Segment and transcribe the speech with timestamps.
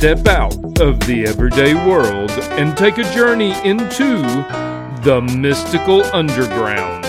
[0.00, 4.16] Step out of the everyday world and take a journey into
[5.02, 7.04] the mystical underground.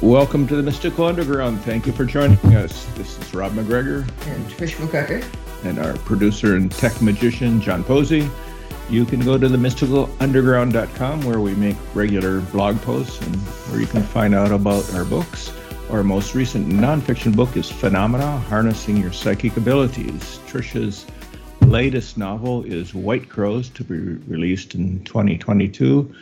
[0.00, 1.60] Welcome to the Mystical Underground.
[1.60, 2.86] Thank you for joining us.
[2.94, 4.08] This is Rob McGregor.
[4.26, 5.22] And Trish McGregor.
[5.66, 8.26] And our producer and tech magician, John Posey.
[8.90, 13.86] You can go to the mysticalunderground.com where we make regular blog posts and where you
[13.86, 15.52] can find out about our books.
[15.90, 20.40] Our most recent nonfiction book is Phenomena Harnessing Your Psychic Abilities.
[20.48, 21.06] Trisha's
[21.60, 26.12] latest novel is White Crows to be released in 2022.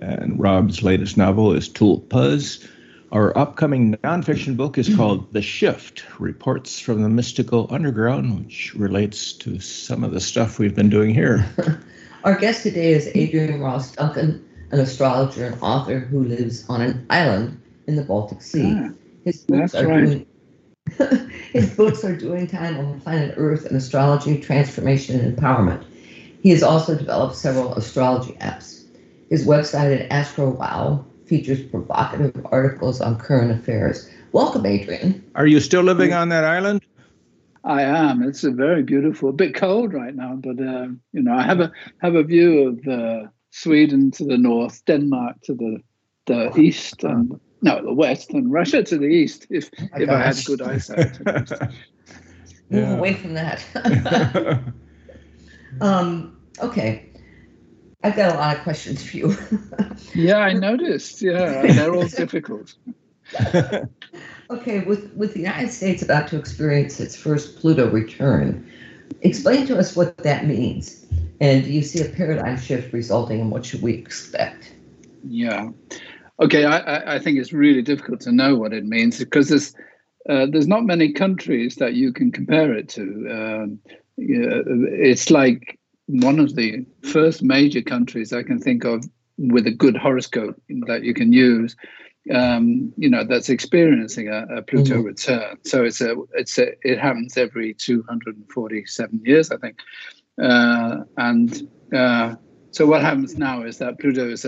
[0.00, 2.66] And Rob's latest novel is Tulpas
[3.10, 9.32] our upcoming nonfiction book is called The Shift Reports from the Mystical Underground, which relates
[9.34, 11.48] to some of the stuff we've been doing here.
[12.28, 17.06] Our guest today is Adrian Ross Duncan, an astrologer and author who lives on an
[17.08, 18.74] island in the Baltic Sea.
[18.76, 18.90] Ah,
[19.24, 20.04] his books are right.
[20.04, 20.26] doing
[21.54, 25.82] his books are doing time on planet Earth and astrology, transformation, and empowerment.
[26.42, 28.84] He has also developed several astrology apps.
[29.30, 34.06] His website at AstroWow features provocative articles on current affairs.
[34.32, 35.24] Welcome, Adrian.
[35.34, 36.82] Are you still living on that island?
[37.68, 38.22] I am.
[38.22, 41.60] It's a very beautiful, a bit cold right now, but uh, you know, I have
[41.60, 45.82] a have a view of uh, Sweden to the north, Denmark to the
[46.24, 49.46] the east, and no, the west, and Russia to the east.
[49.50, 51.20] If I if I had good eyesight.
[52.70, 53.64] Move away from that.
[55.80, 57.10] um, okay.
[58.02, 59.36] I've got a lot of questions for you.
[60.14, 61.20] yeah, I noticed.
[61.20, 62.74] Yeah, they're all difficult.
[64.50, 68.70] Okay, with with the United States about to experience its first Pluto return,
[69.22, 71.06] explain to us what that means,
[71.40, 74.74] and do you see a paradigm shift resulting, and what should we expect?
[75.22, 75.70] Yeah,
[76.40, 76.64] okay.
[76.64, 79.74] I I think it's really difficult to know what it means because there's
[80.28, 83.02] uh, there's not many countries that you can compare it to.
[83.30, 83.78] Um,
[84.16, 89.04] it's like one of the first major countries I can think of
[89.38, 91.76] with a good horoscope that you can use.
[92.30, 95.06] Um, you know that's experiencing a, a Pluto mm-hmm.
[95.06, 95.58] return.
[95.64, 99.78] So it's a it's a it happens every 247 years, I think.
[100.40, 102.36] Uh, and uh,
[102.70, 104.46] so what happens now is that Pluto is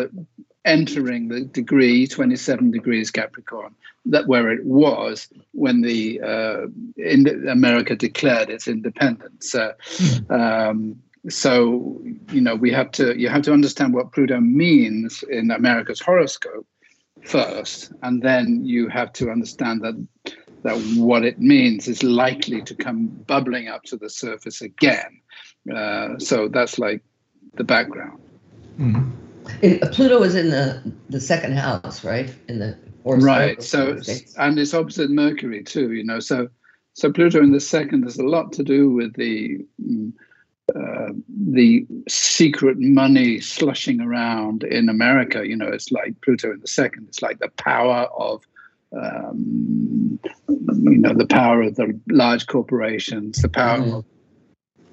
[0.65, 3.75] entering the degree 27 degrees Capricorn,
[4.07, 6.67] that where it was when the uh,
[6.97, 9.55] in America declared its independence.
[9.55, 10.33] Mm-hmm.
[10.33, 10.97] um,
[11.29, 12.01] so
[12.33, 16.67] you know we have to you have to understand what Pluto means in America's horoscope
[17.25, 20.07] first, and then you have to understand that
[20.63, 25.21] that what it means is likely to come bubbling up to the surface again.
[25.75, 27.03] Uh, so that's like
[27.55, 28.21] the background.
[28.79, 29.91] Mm-hmm.
[29.93, 32.35] Pluto is in the the second house, right?
[32.49, 33.63] In the right.
[33.63, 33.99] So
[34.39, 35.93] and it's opposite Mercury too.
[35.93, 36.49] You know, so
[36.95, 40.13] so Pluto in the second has a lot to do with the mm,
[40.75, 45.47] uh, the secret money slushing around in America.
[45.47, 47.07] You know, it's like Pluto in the second.
[47.09, 48.43] It's like the power of,
[48.97, 53.95] um, you know, the power of the large corporations, the power mm-hmm.
[53.95, 54.05] of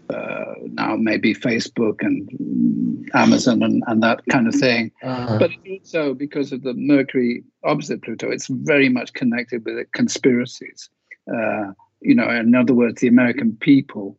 [0.09, 4.91] uh, now maybe Facebook and Amazon and, and that kind of thing.
[5.03, 5.38] Uh-huh.
[5.38, 10.89] But also because of the Mercury opposite Pluto, it's very much connected with the conspiracies.
[11.29, 11.71] Uh,
[12.01, 14.18] you know, in other words, the American people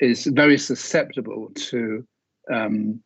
[0.00, 2.06] is very susceptible to
[2.52, 3.00] um,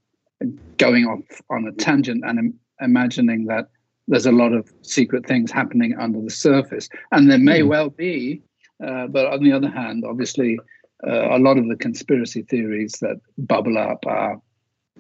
[0.78, 3.68] going off on a tangent and Im- imagining that
[4.06, 6.88] there's a lot of secret things happening under the surface.
[7.12, 7.68] And there may mm.
[7.68, 8.42] well be,
[8.84, 10.58] uh, but on the other hand, obviously,
[11.06, 14.40] uh, a lot of the conspiracy theories that bubble up are,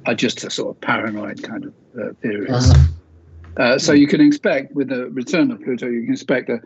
[0.06, 2.70] are just a sort of paranoid kind of uh, theories.
[2.70, 3.62] Uh-huh.
[3.62, 6.60] Uh, so you can expect, with the return of Pluto, you can expect a,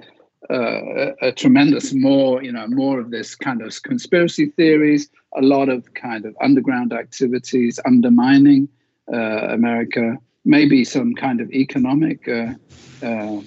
[0.51, 5.69] uh, a, tremendous more, you know, more of this kind of conspiracy theories, a lot
[5.69, 8.69] of kind of underground activities undermining
[9.13, 12.55] uh, America, maybe some kind of economic, uh,
[13.03, 13.41] uh,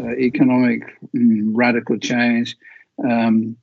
[0.00, 0.82] uh economic
[1.14, 2.56] mm, radical change,
[3.08, 3.56] um,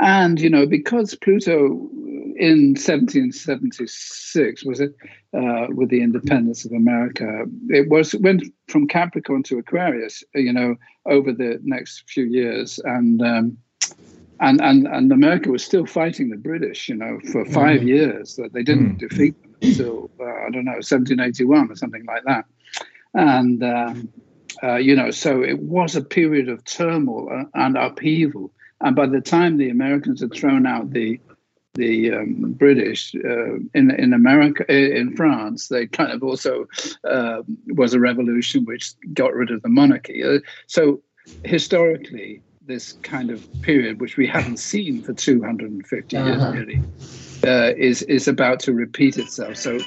[0.00, 1.88] and you know, because Pluto
[2.36, 4.94] in 1776, was it,
[5.34, 10.76] uh, with the independence of America, it was went from Capricorn to Aquarius, you know,
[11.04, 13.58] over the next few years, and um,
[14.40, 17.88] and and and America was still fighting the British, you know, for five mm.
[17.88, 18.36] years.
[18.36, 19.08] That they didn't mm.
[19.08, 22.46] defeat them until uh, I don't know 1781 or something like that,
[23.14, 23.62] and.
[23.62, 24.12] Um,
[24.62, 28.52] uh, you know, so it was a period of turmoil and upheaval.
[28.80, 31.20] And by the time the Americans had thrown out the
[31.74, 36.66] the um, British uh, in in America in France, they kind of also
[37.04, 40.24] uh, was a revolution which got rid of the monarchy.
[40.24, 41.00] Uh, so
[41.44, 46.26] historically, this kind of period, which we haven't seen for 250 uh-huh.
[46.26, 46.82] years, really,
[47.44, 49.56] uh, is is about to repeat itself.
[49.56, 49.78] So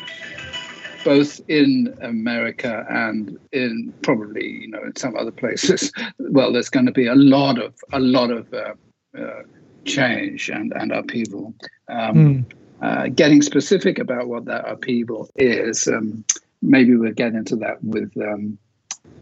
[1.04, 5.92] both in America and in probably you know in some other places.
[6.20, 8.74] Well, there's going to be a lot of a lot of uh,
[9.18, 9.44] uh,
[9.86, 11.54] change and and upheaval.
[11.90, 12.46] Um, mm.
[12.82, 16.24] uh, getting specific about what that upheaval is, um,
[16.62, 18.58] maybe we'll get into that with um,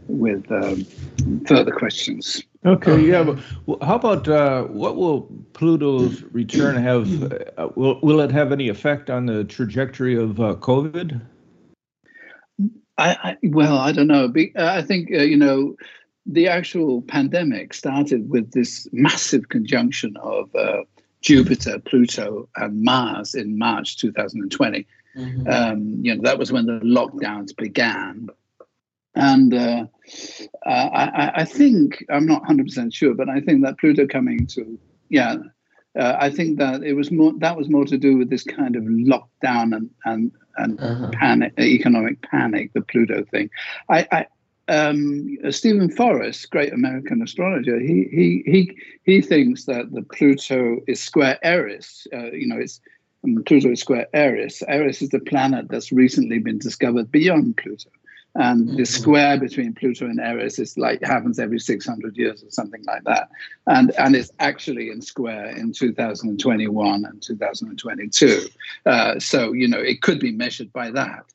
[0.08, 0.86] with um,
[1.46, 2.44] further questions.
[2.66, 3.24] Okay, yeah.
[3.24, 3.40] But
[3.84, 5.22] how about uh, what will
[5.54, 7.24] Pluto's return have?
[7.58, 11.22] Uh, will will it have any effect on the trajectory of uh, COVID?
[13.02, 14.32] I, I, well, I don't know.
[14.56, 15.76] I think uh, you know
[16.26, 20.84] the actual pandemic started with this massive conjunction of uh,
[21.22, 24.86] Jupiter, Pluto, and Mars in March 2020.
[25.18, 25.50] Mm-hmm.
[25.50, 28.30] Um, you know that was when the lockdowns began,
[29.16, 29.86] and uh,
[30.66, 34.46] uh, I, I, think I'm not 100 percent sure, but I think that Pluto coming
[34.48, 35.38] to yeah.
[35.98, 38.76] Uh, I think that it was more that was more to do with this kind
[38.76, 41.10] of lockdown and and and uh-huh.
[41.14, 43.50] panic, economic panic, the Pluto thing.
[43.90, 44.26] I, I
[44.68, 51.02] um, Steven Forrest, great American astrologer, he he he he thinks that the Pluto is
[51.02, 52.08] square Eris.
[52.14, 52.80] Uh, you know, it's
[53.24, 54.64] um, Pluto is square Eris.
[54.68, 57.90] Eris is the planet that's recently been discovered beyond Pluto.
[58.36, 58.78] And mm-hmm.
[58.78, 63.04] the square between Pluto and Eris is like happens every 600 years or something like
[63.04, 63.30] that.
[63.68, 68.48] And, and it's actually in square in 2021 and 2022.
[68.86, 71.26] Uh, so, you know, it could be measured by that.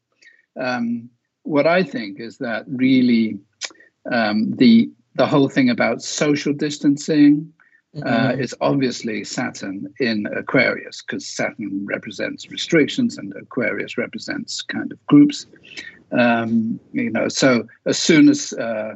[0.59, 1.11] Um,
[1.43, 3.39] what I think is that really
[4.11, 7.53] um, the, the whole thing about social distancing,
[8.05, 8.41] uh, mm-hmm.
[8.41, 15.47] is obviously Saturn in Aquarius because Saturn represents restrictions and Aquarius represents kind of groups.
[16.13, 18.95] Um, you know, so as soon as uh,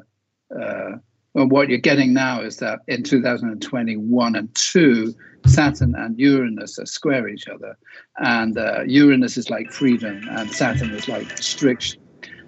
[0.59, 0.97] uh,
[1.35, 5.15] well, what you're getting now is that in 2021 and 2,
[5.47, 7.77] Saturn and Uranus are square each other.
[8.19, 12.01] And uh, Uranus is like freedom, and Saturn is like restriction.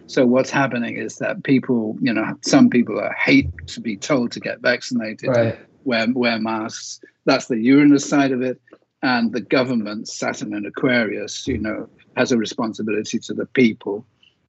[0.06, 4.32] So what's happening is that people, you know, some people are hate to be told
[4.32, 5.58] to get vaccinated, right.
[5.84, 7.00] wear wear masks.
[7.24, 8.60] That's the Uranus side of it,
[9.02, 14.04] and the government, Saturn and Aquarius, you know, has a responsibility to the people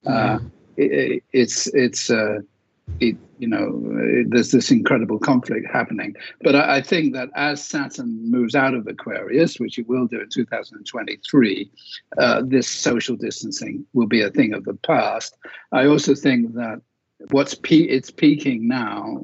[0.06, 0.40] uh,
[0.78, 2.40] it, it's it's uh,
[3.00, 6.16] it, you know it, there's this incredible conflict happening.
[6.42, 10.22] But I, I, think that as Saturn moves out of Aquarius, which it will do
[10.22, 11.72] in 2023,
[12.18, 15.38] uh, this social distancing will be a thing of the past.
[15.72, 16.82] I also think that
[17.32, 19.22] what's pe- it's peaking now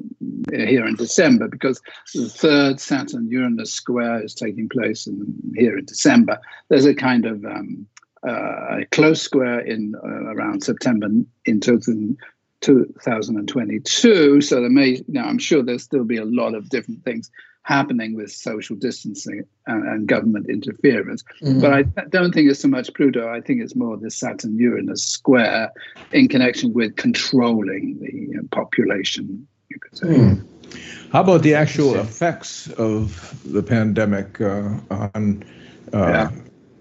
[0.50, 1.80] here in December because
[2.14, 6.38] the third Saturn Uranus square is taking place in, here in December.
[6.68, 11.08] There's a kind of um, uh, a close square in uh, around September
[11.46, 14.40] in 2022.
[14.40, 17.30] So there may, now I'm sure there'll still be a lot of different things
[17.62, 21.22] happening with social distancing and, and government interference.
[21.42, 21.60] Mm-hmm.
[21.60, 23.28] But I don't think it's so much Pluto.
[23.28, 25.72] I think it's more the Saturn Uranus square
[26.12, 30.06] in connection with controlling the you know, population, you could say.
[30.06, 30.44] Mm.
[31.12, 34.78] How about the actual effects of the pandemic uh,
[35.14, 35.44] on
[35.92, 36.30] uh, yeah.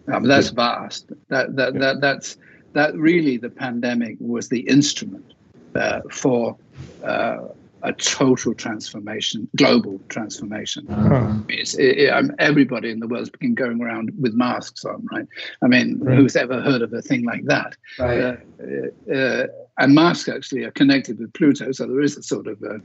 [0.09, 1.11] That's vast.
[1.29, 2.37] That, that, that, that's,
[2.73, 5.33] that really the pandemic was the instrument
[5.75, 6.57] uh, for
[7.03, 7.37] uh,
[7.83, 10.87] a total transformation, global transformation.
[10.89, 11.39] Uh-huh.
[11.47, 15.25] It, it, um, everybody in the world's been going around with masks on, right?
[15.61, 16.17] I mean, right.
[16.17, 17.77] who's ever heard of a thing like that?
[17.97, 18.19] Right.
[18.19, 19.47] Uh, uh, uh
[19.79, 22.81] and masks actually are connected with Pluto, so there is a sort of a,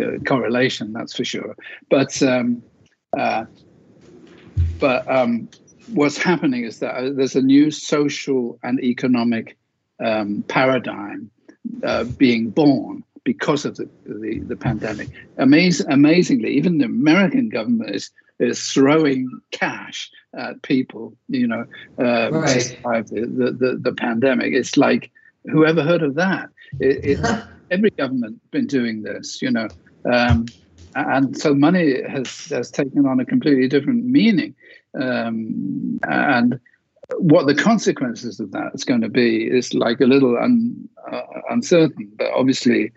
[0.00, 1.56] a correlation, that's for sure.
[1.90, 2.62] But um,
[3.18, 3.46] uh,
[4.78, 5.48] but um,
[5.92, 9.56] what's happening is that uh, there's a new social and economic
[10.04, 11.30] um, paradigm
[11.82, 15.08] uh, being born because of the, the, the pandemic.
[15.38, 21.64] Amaz- amazingly, even the American government is, is throwing cash at people, you know,
[21.98, 23.06] uh, right.
[23.08, 24.54] the, the, the, pandemic.
[24.54, 25.10] It's like,
[25.44, 26.48] whoever heard of that?
[26.80, 29.68] It, it, every government been doing this, you know.
[30.10, 30.46] Um,
[30.94, 34.54] and so money has has taken on a completely different meaning,
[34.98, 36.60] um, and
[37.16, 41.22] what the consequences of that is going to be is like a little un, uh,
[41.50, 42.10] uncertain.
[42.16, 42.92] But obviously,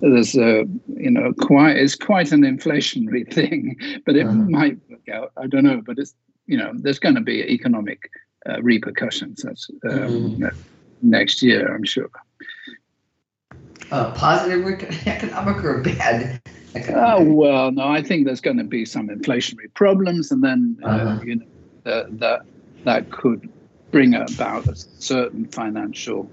[0.00, 4.34] there's a you know quite it's quite an inflationary thing, but it uh-huh.
[4.34, 5.32] might work out.
[5.36, 6.14] I don't know, but it's
[6.46, 8.10] you know there's going to be economic
[8.48, 10.46] uh, repercussions that's, um, mm-hmm.
[11.02, 12.10] next year, I'm sure.
[13.90, 14.66] Uh, positive
[15.06, 16.40] economic or bad?
[16.88, 17.86] Oh well, no.
[17.86, 21.24] I think there's going to be some inflationary problems, and then uh, uh-huh.
[21.24, 21.46] you know
[21.84, 22.40] that that
[22.84, 23.48] that could
[23.90, 26.30] bring about a certain financial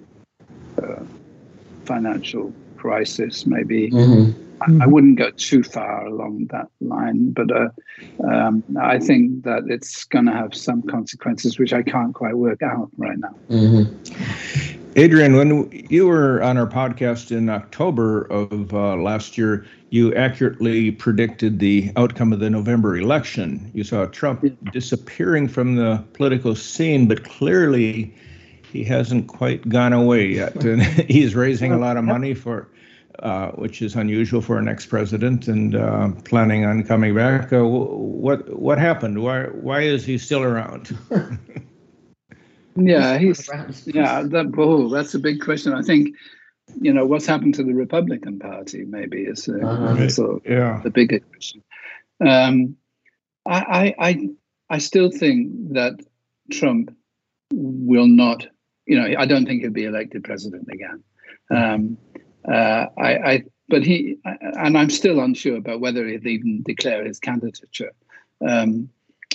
[0.81, 1.03] uh,
[1.85, 3.91] financial crisis, maybe.
[3.91, 4.45] Mm-hmm.
[4.61, 7.69] I, I, wouldn't go too far along that line, but uh,
[8.29, 12.61] um, I think that it's going to have some consequences which I can't quite work
[12.61, 13.35] out right now.
[13.49, 14.68] Mm-hmm.
[14.95, 20.89] Adrian, when you were on our podcast in October of uh, last year, you accurately
[20.91, 23.69] predicted the outcome of the November election.
[23.75, 28.13] You saw Trump disappearing from the political scene, but clearly
[28.71, 30.55] he hasn't quite gone away yet.
[30.65, 32.67] And he's raising a lot of money for,
[33.19, 37.53] uh, which is unusual for an ex-president, and uh, planning on coming back.
[37.53, 39.21] Uh, what what happened?
[39.21, 40.97] Why why is he still around?
[42.75, 43.49] yeah, he's
[43.85, 44.23] yeah.
[44.23, 45.73] That oh, that's a big question.
[45.73, 46.15] I think
[46.81, 48.85] you know what's happened to the Republican Party.
[48.85, 50.09] Maybe is uh, uh-huh.
[50.09, 50.81] so yeah.
[50.83, 51.63] the bigger question.
[52.25, 52.75] Um,
[53.45, 54.29] I, I
[54.69, 55.99] I still think that
[56.51, 56.95] Trump
[57.51, 58.47] will not.
[58.85, 61.03] You know, I don't think he'll be elected president again.
[61.51, 61.97] Um,
[62.47, 67.19] uh, I, I, but he, and I'm still unsure about whether he'll even declare his
[67.19, 67.91] candidature.
[68.47, 68.89] Um,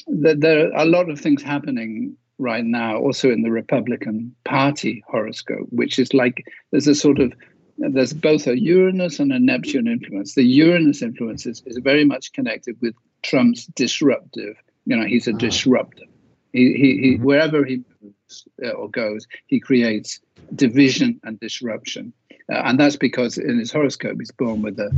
[0.06, 5.66] there are a lot of things happening right now, also in the Republican Party horoscope,
[5.70, 7.32] which is like there's a sort of
[7.78, 10.34] there's both a Uranus and a Neptune influence.
[10.34, 14.56] The Uranus influence is, is very much connected with Trump's disruptive.
[14.86, 15.38] You know, he's a uh-huh.
[15.38, 16.04] disruptor.
[16.52, 17.24] He, he, he mm-hmm.
[17.24, 20.20] wherever he moves uh, or goes, he creates
[20.54, 22.12] division and disruption,
[22.52, 24.90] uh, and that's because in his horoscope he's born with a,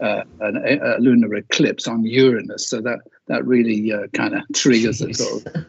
[0.00, 5.02] uh, a, a lunar eclipse on Uranus, so that that really uh, kind of triggers
[5.02, 5.66] a sort of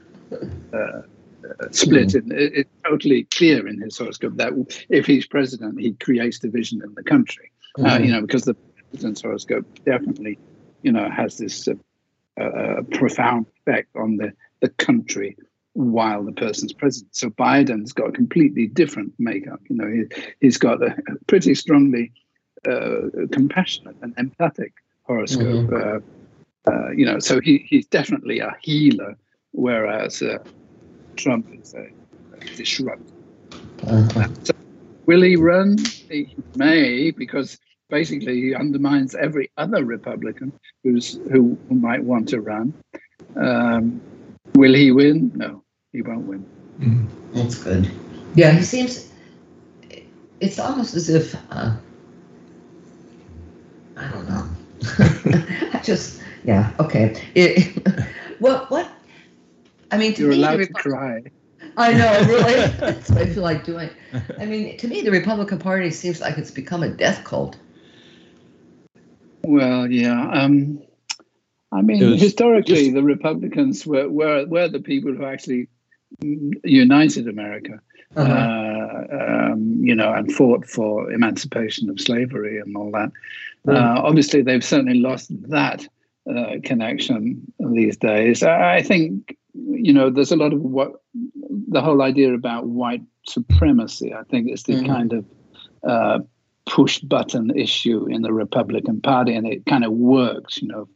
[1.71, 2.09] split.
[2.09, 2.31] Mm.
[2.33, 4.53] It, it's totally clear in his horoscope that
[4.89, 7.51] if he's president, he creates division in the country.
[7.79, 8.55] Uh, you know, because the
[8.91, 10.37] president's horoscope definitely,
[10.83, 11.73] you know, has this uh,
[12.41, 15.35] uh, profound effect on the the country
[15.73, 17.15] while the person's president.
[17.15, 19.59] So Biden's got a completely different makeup.
[19.69, 20.03] You know, he,
[20.39, 22.11] he's got a, a pretty strongly
[22.67, 24.73] uh, compassionate and empathic
[25.03, 25.69] horoscope.
[25.69, 25.75] Mm-hmm.
[25.75, 29.17] Uh, uh, you know, so he, he's definitely a healer,
[29.53, 30.39] whereas uh,
[31.15, 31.87] Trump is a,
[32.35, 33.13] a disruptor.
[33.87, 34.27] Uh-huh.
[34.43, 34.53] So
[35.05, 35.77] will he run?
[36.09, 37.57] He may, because
[37.89, 40.51] basically he undermines every other Republican
[40.83, 42.73] who's who, who might want to run.
[43.35, 44.01] Um,
[44.55, 45.31] will he win?
[45.35, 46.45] No, he won't win.
[46.79, 47.33] Mm-hmm.
[47.33, 47.89] That's good.
[48.35, 49.11] Yeah, he seems.
[50.39, 51.75] It's almost as if uh,
[53.95, 54.47] I don't know.
[55.73, 57.21] I just yeah okay.
[57.35, 57.77] It,
[58.39, 58.89] what what
[59.93, 61.21] I mean, to you're me, allowed to cry.
[61.77, 62.67] I know, really.
[62.67, 63.89] That's what I feel like doing.
[64.39, 67.57] I mean, to me, the Republican Party seems like it's become a death cult.
[69.43, 70.29] Well, yeah.
[70.31, 70.81] Um,
[71.71, 75.67] I mean, historically, just, the Republicans were, were were the people who actually
[76.21, 77.79] united America.
[78.15, 78.31] Uh-huh.
[78.31, 83.11] Uh, um, you know, and fought for emancipation of slavery and all that.
[83.67, 85.87] Uh, obviously, they've certainly lost that
[86.29, 88.43] uh, connection these days.
[88.43, 90.93] I think you know, there's a lot of what
[91.67, 94.13] the whole idea about white supremacy.
[94.13, 94.85] I think it's the mm-hmm.
[94.87, 95.25] kind of
[95.87, 96.19] uh,
[96.65, 100.61] push button issue in the Republican Party, and it kind of works.
[100.61, 100.89] You know,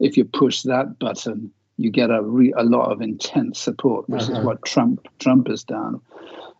[0.00, 4.22] if you push that button, you get a re- a lot of intense support, which
[4.22, 4.40] uh-huh.
[4.40, 6.00] is what Trump Trump has done.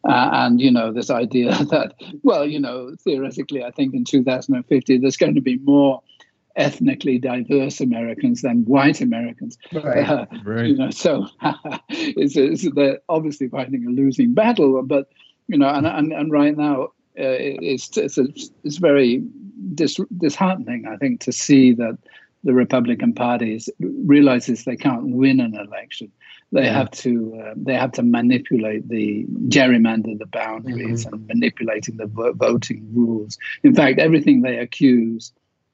[0.04, 4.98] Uh, and you know, this idea that, well, you know, theoretically, I think in 2050
[4.98, 6.02] there's going to be more
[6.58, 9.56] ethnically diverse Americans than white Americans.
[9.72, 10.08] Right.
[10.08, 10.66] Uh, right.
[10.66, 11.26] You know, so
[11.88, 14.82] it's, it's, they're obviously fighting a losing battle.
[14.82, 15.08] But
[15.46, 16.84] you know, and and, and right now
[17.18, 19.24] uh, it's it's it's very
[19.74, 21.98] dis- disheartening, I think, to see that
[22.44, 26.12] the Republican Party realizes they can't win an election.
[26.52, 26.72] They yeah.
[26.72, 31.14] have to uh, they have to manipulate the gerrymander the boundaries mm-hmm.
[31.14, 33.38] and manipulating the vo- voting rules.
[33.62, 35.32] In fact, everything they accuse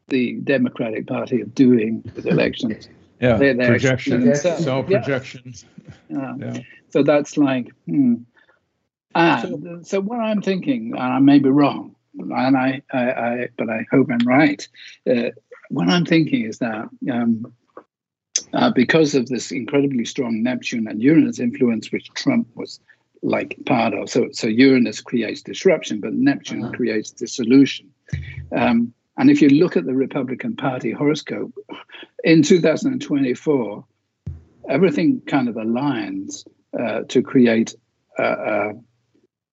[0.08, 2.88] the Democratic Party of doing with elections.
[3.20, 5.64] Yeah, they're, they're projections, self projections.
[6.08, 6.34] Yeah.
[6.38, 6.58] yeah.
[6.90, 8.14] So that's like, hmm.
[9.14, 13.48] And so, so, what I'm thinking, and I may be wrong, and I, I, I
[13.56, 14.66] but I hope I'm right.
[15.08, 15.30] Uh,
[15.70, 17.52] what I'm thinking is that um,
[18.52, 22.80] uh, because of this incredibly strong Neptune and Uranus influence, which Trump was
[23.22, 26.72] like part of, so so Uranus creates disruption, but Neptune uh-huh.
[26.72, 27.90] creates dissolution.
[28.54, 31.54] Um, and if you look at the Republican Party horoscope
[32.24, 33.84] in 2024,
[34.68, 36.46] everything kind of aligns
[36.78, 37.74] uh, to create
[38.18, 38.72] a,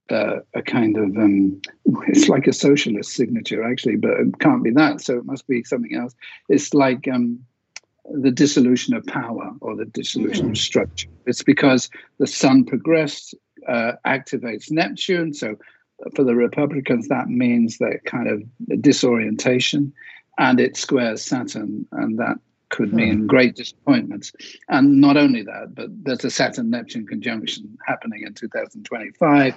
[0.09, 1.61] a, a kind of um,
[2.07, 5.01] it's like a socialist signature actually, but it can't be that.
[5.01, 6.15] So it must be something else.
[6.49, 7.39] It's like um,
[8.09, 10.51] the dissolution of power or the dissolution mm.
[10.51, 11.09] of structure.
[11.25, 13.35] It's because the sun progressed,
[13.67, 15.33] uh, activates Neptune.
[15.33, 15.55] So
[16.15, 18.43] for the Republicans, that means that kind of
[18.81, 19.93] disorientation,
[20.37, 22.37] and it squares Saturn, and that
[22.69, 22.95] could hmm.
[22.95, 24.31] mean great disappointments.
[24.69, 29.55] And not only that, but there's a Saturn Neptune conjunction happening in 2025,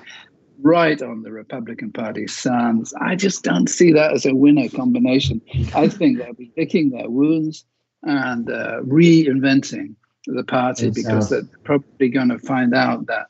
[0.60, 2.92] right on the Republican Party sands.
[3.00, 5.40] I just don't see that as a winner combination.
[5.74, 7.64] I think they'll be licking their wounds
[8.02, 9.94] and uh, reinventing
[10.26, 13.26] the party because they're probably going to find out that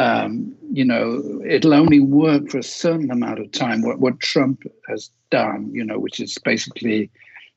[0.00, 3.82] um, you know, it'll only work for a certain amount of time.
[3.82, 7.10] What, what Trump has done, you know, which is basically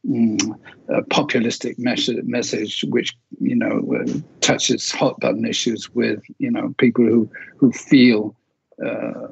[0.06, 0.60] mm,
[0.90, 6.76] a populistic message, message which, you know, uh, touches hot button issues with, you know,
[6.80, 8.36] people who, who feel
[8.86, 9.28] uh,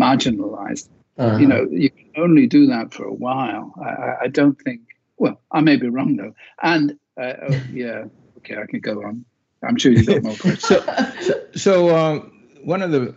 [0.00, 0.88] marginalized.
[1.16, 1.36] Uh-huh.
[1.36, 3.72] You know, you can only do that for a while.
[3.80, 4.80] I, I don't think,
[5.16, 6.34] well, I may be wrong though.
[6.60, 8.06] And uh, oh, yeah,
[8.38, 9.24] okay, I can go on.
[9.62, 10.66] I'm sure you've got more questions.
[10.66, 12.32] so, so, so um,
[12.64, 13.14] one of the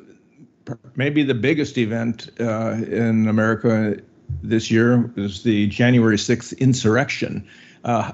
[0.96, 3.98] maybe the biggest event uh, in America
[4.44, 7.48] this year was the January 6th insurrection.
[7.84, 8.12] Uh,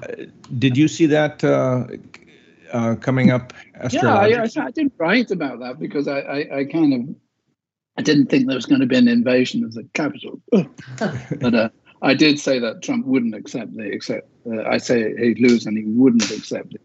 [0.57, 1.85] did you see that uh,
[2.71, 3.53] uh coming up?
[3.91, 7.15] Yeah, I, I, didn't write about that because I, I, I, kind of
[7.97, 10.41] I didn't think there was going to be an invasion of the Capitol.
[10.51, 11.69] but uh,
[12.01, 14.29] I did say that Trump wouldn't accept the accept.
[14.49, 16.81] Uh, I say he'd lose and he wouldn't accept it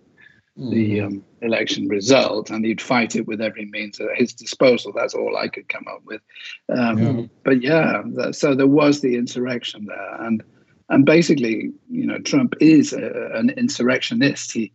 [0.56, 1.06] the mm-hmm.
[1.06, 4.92] um, election result, and he'd fight it with every means at his disposal.
[4.92, 6.20] That's all I could come up with.
[6.68, 7.26] Um, yeah.
[7.44, 10.42] But yeah, so there was the insurrection there, and
[10.88, 14.52] and basically, you know, Trump is a, an insurrectionist.
[14.52, 14.72] He,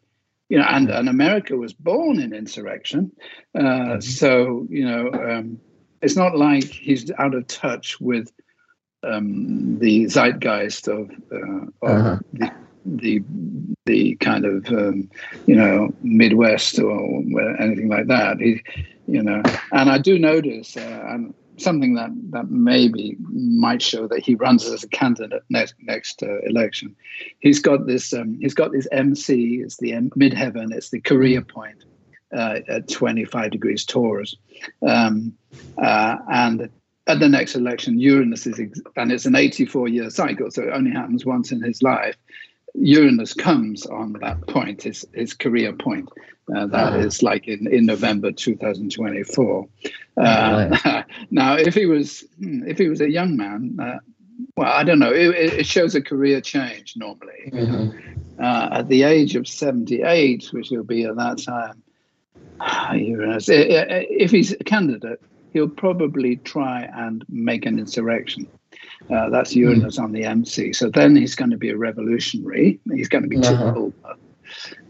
[0.49, 3.11] you know, and and America was born in insurrection,
[3.55, 3.99] uh, mm-hmm.
[3.99, 5.59] so you know, um,
[6.01, 8.31] it's not like he's out of touch with
[9.03, 12.19] um, the zeitgeist of, uh, of uh-huh.
[12.33, 12.51] the
[12.95, 13.21] the
[13.85, 15.09] the kind of um,
[15.45, 17.03] you know Midwest or
[17.59, 18.39] anything like that.
[18.39, 18.61] He,
[19.07, 21.17] you know, and I do notice uh,
[21.57, 26.39] something that that maybe might show that he runs as a candidate next next uh,
[26.43, 26.95] election.
[27.39, 28.13] He's got this.
[28.13, 29.61] Um, he's got this MC.
[29.63, 30.73] It's the M- midheaven.
[30.73, 31.83] It's the career point
[32.35, 34.35] uh, at 25 degrees Taurus,
[34.87, 35.33] um,
[35.81, 36.69] uh, and
[37.07, 40.73] at the next election, Uranus is, ex- and it's an 84 year cycle, so it
[40.73, 42.17] only happens once in his life.
[42.75, 46.09] Uranus comes on that point, his, his career point.
[46.55, 46.99] Uh, that oh.
[46.99, 49.67] is like in, in November 2024.
[50.15, 53.99] Uh, now, if he was hmm, if he was a young man, uh,
[54.55, 55.11] well, I don't know.
[55.11, 57.51] It, it, shows a career change normally.
[57.51, 58.41] Mm-hmm.
[58.41, 61.81] Uh, at the age of 78, which he'll be at that time,
[62.97, 68.47] Uranus, if he's a candidate, he'll probably try and make an insurrection.
[69.09, 69.55] Uh, that's.
[69.55, 70.03] Uranus mm.
[70.03, 70.73] on the MC.
[70.73, 72.79] So then he's going to be a revolutionary.
[72.93, 73.73] He's going to be uh-huh.
[73.73, 73.93] too old.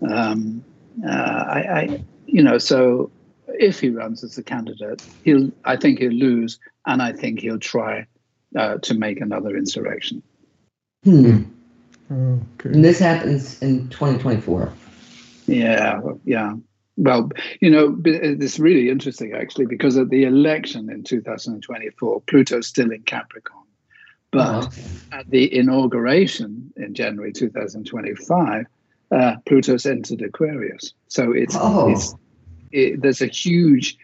[0.10, 0.64] Um,
[1.08, 3.12] uh, I, I, you know, so
[3.48, 5.52] if he runs as a candidate, he'll.
[5.66, 8.06] I think he'll lose, and I think he'll try
[8.56, 10.22] uh, to make another insurrection.
[11.04, 11.44] Hmm.
[12.12, 12.70] Okay.
[12.70, 14.72] And this happens in 2024.
[15.48, 16.54] Yeah, yeah.
[16.98, 17.30] Well,
[17.62, 23.04] you know, it's really interesting actually because at the election in 2024, Pluto's still in
[23.04, 23.67] Capricorn.
[24.38, 24.84] But okay.
[25.12, 28.66] at the inauguration in January 2025,
[29.12, 30.94] uh, Pluto's entered Aquarius.
[31.08, 31.90] So it's, oh.
[31.90, 32.16] it's
[32.72, 33.98] it, there's a huge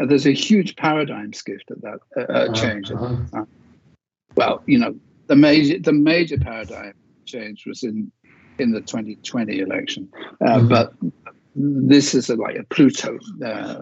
[0.00, 2.90] uh, there's a huge paradigm shift at that uh, uh, change.
[2.90, 3.44] Uh-huh.
[4.36, 4.94] well, you know,
[5.26, 8.10] the major the major paradigm change was in
[8.58, 10.08] in the 2020 election,
[10.40, 10.68] uh, mm-hmm.
[10.68, 10.92] but
[11.56, 13.80] this is a, like a Pluto uh,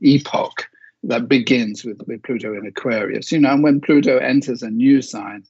[0.00, 0.68] epoch
[1.04, 3.30] that begins with, with Pluto in Aquarius.
[3.32, 5.44] You know, and when Pluto enters a new sign,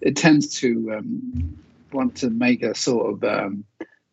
[0.00, 1.58] it tends to um,
[1.92, 3.64] want to make a sort of um,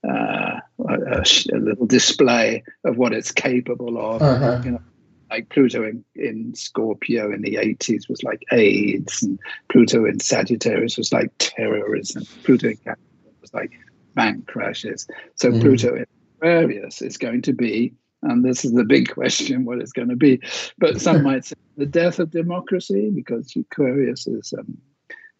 [0.08, 4.22] uh, a, a, little display of what it's capable of.
[4.22, 4.62] Uh-huh.
[4.64, 4.82] You know,
[5.30, 10.98] like Pluto in, in Scorpio in the 80s was like AIDS, and Pluto in Sagittarius
[10.98, 12.24] was like terrorism.
[12.44, 13.72] Pluto in Capricorn was like
[14.14, 15.08] bank crashes.
[15.36, 15.62] So mm.
[15.62, 16.06] Pluto in
[16.38, 20.16] Aquarius is going to be and this is the big question what it's going to
[20.16, 20.40] be.
[20.78, 24.78] But some might say the death of democracy because Aquarius is, um,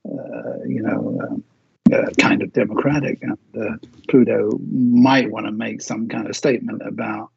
[0.06, 1.44] uh, you know, um,
[1.92, 3.22] uh, kind of democratic.
[3.22, 3.78] And uh,
[4.10, 7.30] Pluto might want to make some kind of statement about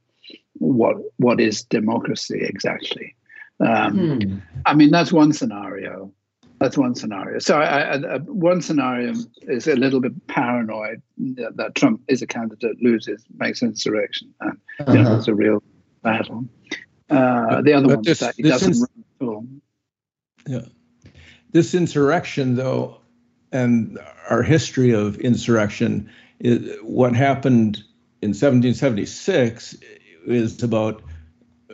[0.54, 3.14] what what is democracy exactly.
[3.60, 4.38] Um, hmm.
[4.66, 6.12] I mean, that's one scenario.
[6.60, 7.38] That's one scenario.
[7.38, 12.26] So, I, I, one scenario is a little bit paranoid that, that, Trump is a
[12.26, 14.92] candidate, loses, makes insurrection, and uh-huh.
[14.92, 15.62] you know, it's a real
[16.02, 16.44] battle.
[17.08, 19.46] Uh, the other one is that he doesn't ins- run at all.
[20.46, 21.12] Yeah,
[21.52, 23.00] this insurrection, though,
[23.52, 27.82] and our history of insurrection, is what happened
[28.22, 29.76] in 1776
[30.26, 31.02] is about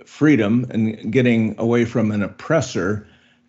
[0.05, 3.07] freedom and getting away from an oppressor.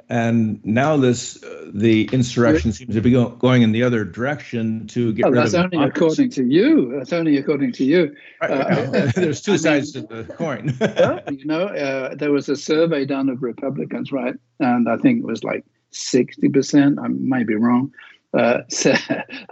[0.10, 4.88] And now this, uh, the insurrection seems to be go- going in the other direction
[4.88, 5.63] to get oh, rid that's of.
[5.63, 6.93] That's only according to you.
[6.96, 8.15] That's only according to you.
[8.41, 10.78] Right, uh, There's two I sides mean, to the coin.
[10.80, 14.36] well, you know, uh, there was a survey done of Republicans, right?
[14.62, 17.04] And I think it was like 60%.
[17.04, 17.91] I might be wrong.
[18.34, 18.93] Uh, so,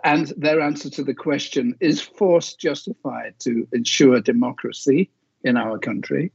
[0.05, 5.09] and their answer to the question is force justified to ensure democracy
[5.43, 6.31] in our country?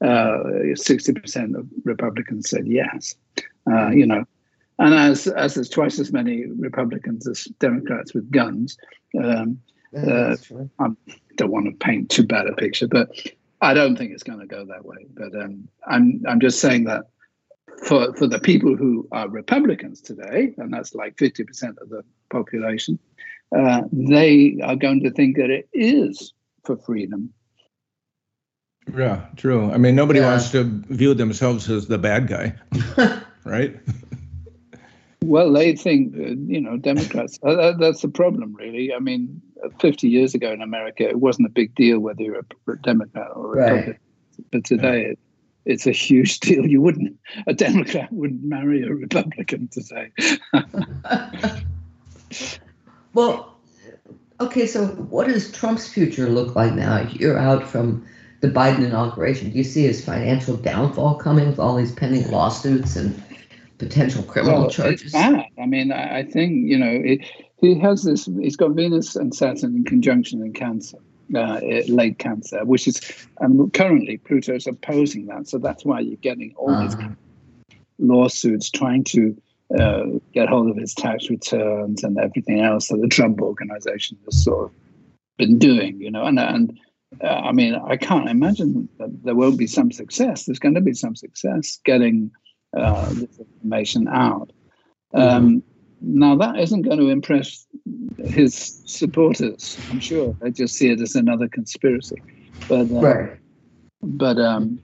[0.00, 3.14] Uh, 60% of Republicans said yes.
[3.70, 4.24] Uh, you know,
[4.78, 8.76] and as as there's twice as many Republicans as Democrats with guns,
[9.22, 9.58] um,
[9.96, 10.36] uh,
[10.78, 10.88] I
[11.36, 13.08] don't want to paint too bad a picture, but
[13.60, 15.06] I don't think it's going to go that way.
[15.14, 17.04] But um, I'm I'm just saying that
[17.86, 22.98] for for the people who are Republicans today, and that's like 50% of the population,
[23.56, 27.32] uh, they are going to think that it is for freedom
[28.92, 29.70] yeah, true.
[29.70, 30.30] I mean, nobody yeah.
[30.30, 32.54] wants to view themselves as the bad guy,
[33.44, 33.76] right?
[35.24, 38.92] Well, they think, uh, you know, Democrats, uh, that's the problem, really.
[38.92, 39.40] I mean,
[39.80, 43.46] 50 years ago in America, it wasn't a big deal whether you're a Democrat or
[43.46, 43.90] a Republican.
[43.90, 44.00] Right.
[44.52, 45.08] But today, yeah.
[45.08, 45.18] it,
[45.64, 46.66] it's a huge deal.
[46.66, 50.12] You wouldn't, a Democrat wouldn't marry a Republican today.
[53.14, 53.56] well,
[54.40, 57.08] okay, so what does Trump's future look like now?
[57.12, 58.06] You're out from
[58.40, 59.50] the Biden inauguration?
[59.50, 63.14] Do you see his financial downfall coming with all these pending lawsuits and
[63.78, 65.12] potential criminal well, charges?
[65.12, 65.44] Bad.
[65.60, 67.20] I mean, I, I think you know it,
[67.58, 68.26] he has this.
[68.40, 70.98] He's got Venus and Saturn in conjunction in Cancer.
[71.34, 71.58] Uh,
[71.88, 73.00] late cancer, which is
[73.40, 76.86] um, currently Pluto's opposing that, so that's why you're getting all uh-huh.
[76.86, 79.34] these lawsuits trying to
[79.78, 84.44] uh, get hold of his tax returns and everything else that the Trump organization has
[84.44, 84.70] sort of
[85.38, 86.78] been doing, you know, and and
[87.22, 90.44] uh, I mean, I can't imagine that there won't be some success.
[90.44, 92.30] There's going to be some success getting
[92.76, 94.52] uh, this information out.
[95.12, 95.58] Um, mm-hmm.
[96.06, 97.66] Now, that isn't going to impress
[98.18, 100.36] his supporters, I'm sure.
[100.40, 102.22] They just see it as another conspiracy.
[102.68, 103.30] But, uh, right.
[104.02, 104.80] but um,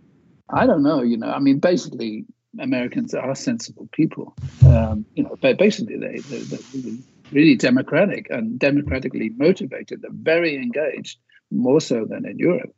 [0.48, 2.24] I don't know, you know, I mean, basically,
[2.58, 4.34] Americans are sensible people.
[4.66, 6.98] Um, you know, basically, they, they, they're really,
[7.32, 10.02] really democratic and democratically motivated.
[10.02, 11.18] They're very engaged
[11.50, 12.74] more so than in Europe.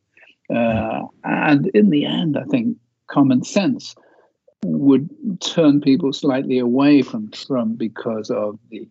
[0.52, 3.94] Uh, and in the end, I think common sense
[4.64, 5.08] would
[5.40, 8.88] turn people slightly away from Trump because of the,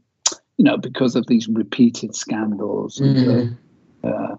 [0.57, 3.29] you know, because of these repeated scandals mm-hmm.
[3.29, 3.57] and
[4.03, 4.35] uh,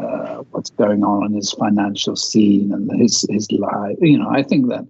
[0.00, 3.96] uh, what's going on in his financial scene and his his life.
[4.00, 4.86] You know, I think that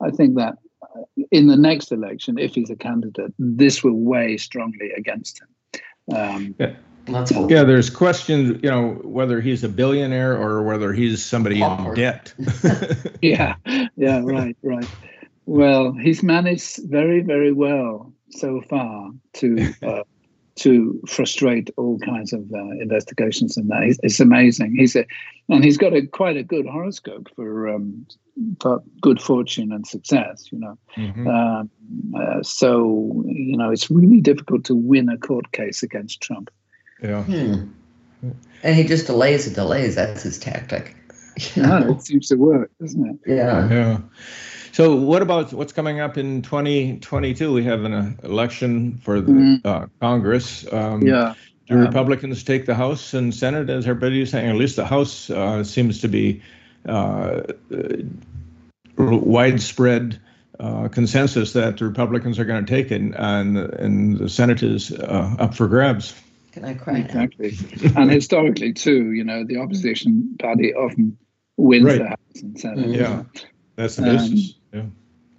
[0.00, 4.36] I think that uh, in the next election, if he's a candidate, this will weigh
[4.36, 5.48] strongly against him.
[6.16, 6.74] Um, yeah.
[7.06, 12.32] Yeah, there's questions, you know, whether he's a billionaire or whether he's somebody in debt.
[13.22, 13.56] yeah,
[13.96, 14.88] yeah, right, right.
[15.46, 20.02] Well, he's managed very, very well so far to uh,
[20.56, 23.82] to frustrate all kinds of uh, investigations and that.
[23.82, 24.76] It's, it's, amazing.
[24.76, 25.04] He's a,
[25.48, 28.06] and he's got a quite a good horoscope for um,
[28.60, 30.48] for good fortune and success.
[30.52, 31.26] You know, mm-hmm.
[31.26, 31.70] um,
[32.16, 36.50] uh, so you know it's really difficult to win a court case against Trump.
[37.02, 37.22] Yeah.
[37.24, 37.68] Hmm.
[38.62, 39.96] And he just delays and delays.
[39.96, 40.96] That's his tactic.
[41.56, 43.16] Yeah, it seems to work, doesn't it?
[43.26, 43.68] Yeah.
[43.68, 43.98] Yeah.
[44.74, 47.52] So, what about what's coming up in 2022?
[47.52, 49.54] We have an uh, election for the mm-hmm.
[49.64, 50.66] uh, Congress.
[50.72, 51.34] Um, yeah.
[51.68, 54.50] Do um, Republicans take the House and Senate, as everybody's saying?
[54.50, 56.42] At least the House uh, seems to be
[56.88, 57.42] uh,
[58.98, 60.20] widespread
[60.58, 64.90] uh, consensus that the Republicans are going to take it, and, and the Senate is
[64.90, 66.20] uh, up for grabs.
[66.50, 66.98] Can I cry?
[66.98, 67.56] Exactly.
[67.94, 71.16] and historically, too, you know, the opposition party often
[71.56, 71.98] wins right.
[71.98, 72.88] the House and Senate.
[72.88, 73.22] Yeah,
[73.76, 74.54] that's the business.
[74.72, 74.84] Um, yeah.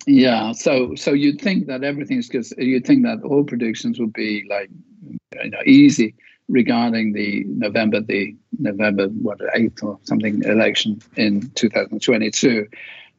[0.08, 0.52] Yeah.
[0.52, 4.70] So, so you'd think that everything's because you'd think that all predictions would be like,
[5.44, 6.16] you know, easy
[6.48, 12.68] regarding the November the November what eighth or something election in 2022.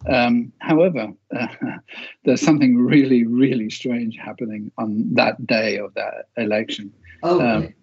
[0.09, 1.49] Um, however, uh,
[2.25, 6.93] there's something really, really strange happening on that day of that election.
[7.23, 7.75] Oh, um,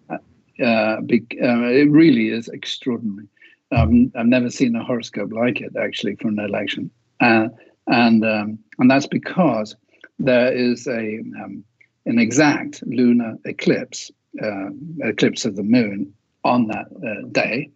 [0.62, 3.26] uh, be, uh, it really is extraordinary.
[3.72, 6.90] Um, I've never seen a horoscope like it actually for an election,
[7.24, 7.48] uh,
[7.86, 9.76] and um, and that's because
[10.18, 11.64] there is a um,
[12.06, 14.10] an exact lunar eclipse,
[14.42, 16.12] uh, eclipse of the moon
[16.44, 17.70] on that uh, day,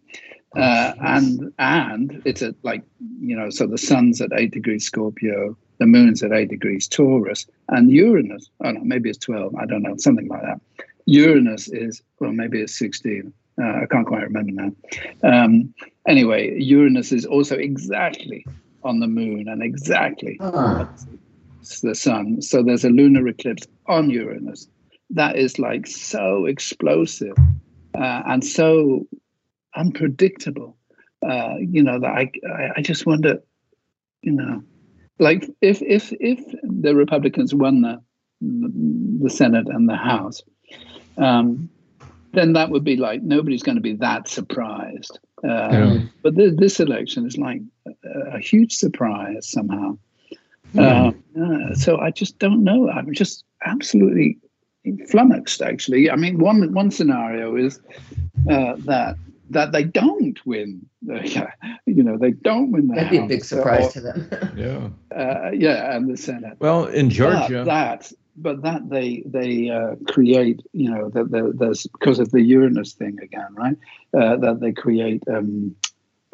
[0.57, 2.83] uh, and and it's at like
[3.21, 7.47] you know so the sun's at eight degrees Scorpio, the moon's at eight degrees Taurus,
[7.69, 8.51] and Uranus.
[8.65, 9.55] Oh no, maybe it's twelve.
[9.57, 10.61] I don't know, something like that.
[11.07, 13.33] Uranus is well, maybe it's sixteen.
[13.61, 14.71] Uh, I can't quite remember now.
[15.25, 15.75] Um,
[16.07, 18.45] anyway, Uranus is also exactly
[18.83, 20.87] on the moon and exactly uh.
[21.83, 22.41] the sun.
[22.43, 24.69] So there's a lunar eclipse on Uranus.
[25.11, 27.37] That is like so explosive
[27.95, 29.07] uh, and so
[29.75, 30.77] unpredictable.
[31.27, 33.43] Uh, you know that I, I I just wonder,
[34.23, 34.63] you know,
[35.19, 38.01] like if if if the Republicans won the
[38.41, 40.43] the Senate and the House,
[41.17, 41.69] um,
[42.33, 45.19] then that would be like nobody's going to be that surprised.
[45.45, 45.99] Um, yeah.
[46.23, 49.99] But th- this election is like a, a huge surprise somehow.
[50.77, 52.91] Uh, uh, so I just don't know.
[52.91, 54.39] I'm just absolutely
[55.11, 55.63] flummoxed.
[55.63, 57.81] Actually, I mean, one one scenario is
[58.51, 59.17] uh, that
[59.51, 60.85] that they don't win.
[61.87, 62.89] you know, they don't win.
[62.89, 64.53] The That'd be a big surprise or, to them.
[64.57, 64.89] yeah.
[65.19, 66.57] Uh, yeah, and the Senate.
[66.61, 70.63] Well, in Georgia, but that but that they they uh, create.
[70.73, 73.77] You know, that the, there's because of the Uranus thing again, right?
[74.17, 75.23] Uh, that they create.
[75.29, 75.77] Um,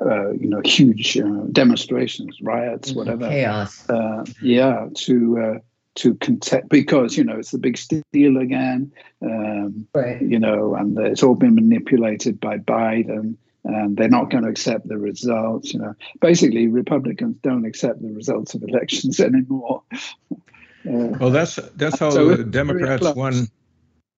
[0.05, 2.99] uh, you know, huge uh, demonstrations, riots, mm-hmm.
[2.99, 3.29] whatever.
[3.29, 3.89] Chaos.
[3.89, 5.61] Uh, yeah, to
[5.95, 10.21] to contest because you know it's the big steal again um, right.
[10.23, 14.89] you know and it's all been manipulated by biden and they're not going to accept
[14.89, 20.37] the results you know basically republicans don't accept the results of elections anymore uh,
[20.85, 23.49] well that's that's how so the democrats won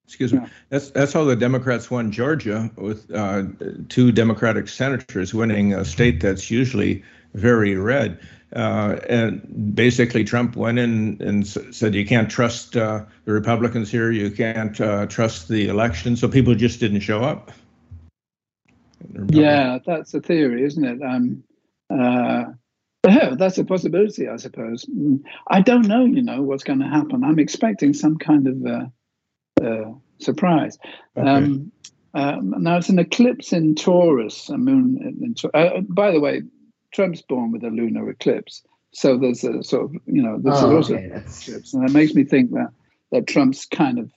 [0.05, 0.48] excuse me yeah.
[0.68, 3.44] that's that's how the democrats won georgia with uh,
[3.88, 7.02] two democratic senators winning a state that's usually
[7.35, 8.18] very red
[8.55, 14.11] uh, and basically, Trump went in and said, You can't trust uh, the Republicans here.
[14.11, 16.16] You can't uh, trust the election.
[16.16, 17.50] So people just didn't show up.
[19.29, 21.02] Yeah, that's a theory, isn't it?
[21.02, 21.42] Um,
[21.90, 22.44] uh,
[23.06, 24.84] yeah, that's a possibility, I suppose.
[24.86, 27.24] Mm, I don't know, you know, what's going to happen.
[27.24, 30.78] I'm expecting some kind of uh, uh, surprise.
[31.16, 31.28] Okay.
[31.28, 31.72] Um,
[32.14, 34.98] um, now, it's an eclipse in Taurus, a moon.
[35.00, 36.42] In, in, by the way,
[36.92, 38.62] Trump's born with a lunar eclipse.
[38.92, 41.74] So there's a sort of, you know, there's oh, a lot okay, of eclipse.
[41.74, 42.70] And that makes me think that,
[43.12, 44.10] that Trump's kind of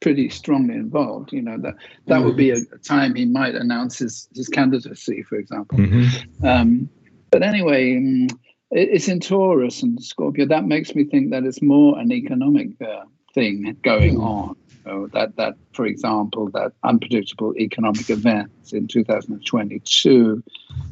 [0.00, 1.32] pretty strongly involved.
[1.32, 1.74] You know, that
[2.06, 2.24] that mm-hmm.
[2.24, 5.78] would be a, a, time he might announce his, his candidacy, for example.
[5.78, 6.46] Mm-hmm.
[6.46, 6.90] Um,
[7.32, 8.28] but anyway, um,
[8.70, 10.46] it's in Taurus and Scorpio.
[10.46, 14.24] That makes me think that it's more an economic uh, thing going mm-hmm.
[14.24, 14.56] on.
[14.84, 20.42] So that, that, for example, that unpredictable economic events in 2022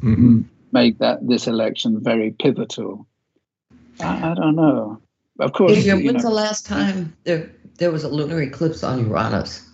[0.01, 3.05] mm-hmm make that this election very pivotal.
[3.99, 5.01] I, I don't know.
[5.39, 9.07] Of course, Adrian, when's know, the last time there there was a lunar eclipse on
[9.07, 9.67] Uranus?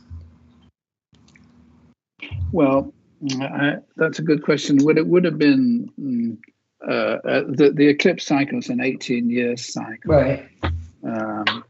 [2.52, 2.94] Well,
[3.42, 4.78] I, that's a good question.
[4.84, 6.38] Would it would have been mm,
[6.86, 10.48] uh, uh, the the eclipse cycle is an eighteen year cycle, right?
[11.04, 11.64] Um,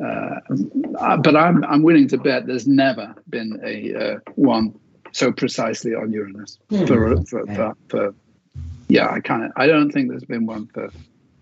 [0.00, 4.78] uh, but I'm I'm willing to bet there's never been a uh, one
[5.12, 6.84] so precisely on Uranus hmm.
[6.86, 8.14] for, for, for, for
[8.88, 10.90] yeah, I kind of I don't think there's been one for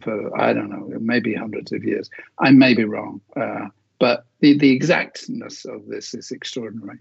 [0.01, 2.11] for I don't know maybe hundreds of years.
[2.39, 3.67] I may be wrong, uh,
[3.99, 6.99] but the the exactness of this is extraordinary.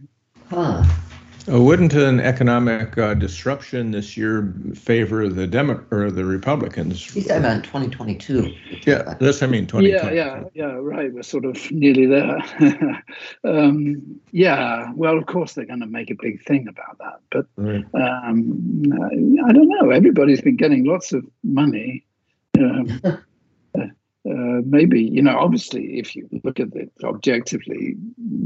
[0.49, 0.83] Huh.
[1.49, 7.13] Uh, wouldn't an economic uh, disruption this year favor the Demo- or the Republicans?
[7.13, 8.53] He said about 2022.
[8.85, 9.87] Yeah, that's I mean 2022.
[9.87, 10.77] Yeah, yeah, yeah.
[10.79, 12.37] Right, we're sort of nearly there.
[13.45, 17.45] um, yeah, well, of course they're going to make a big thing about that, but
[17.55, 17.85] right.
[17.93, 18.83] um,
[19.47, 19.89] I don't know.
[19.91, 22.03] Everybody's been getting lots of money.
[22.59, 23.87] Um, uh,
[24.25, 27.95] maybe you know, obviously, if you look at it objectively,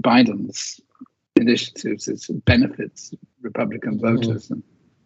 [0.01, 0.79] Biden's
[1.41, 4.51] initiatives it benefits Republican voters mm.
[4.51, 4.63] and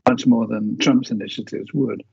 [0.08, 2.04] much more than Trump's initiatives would.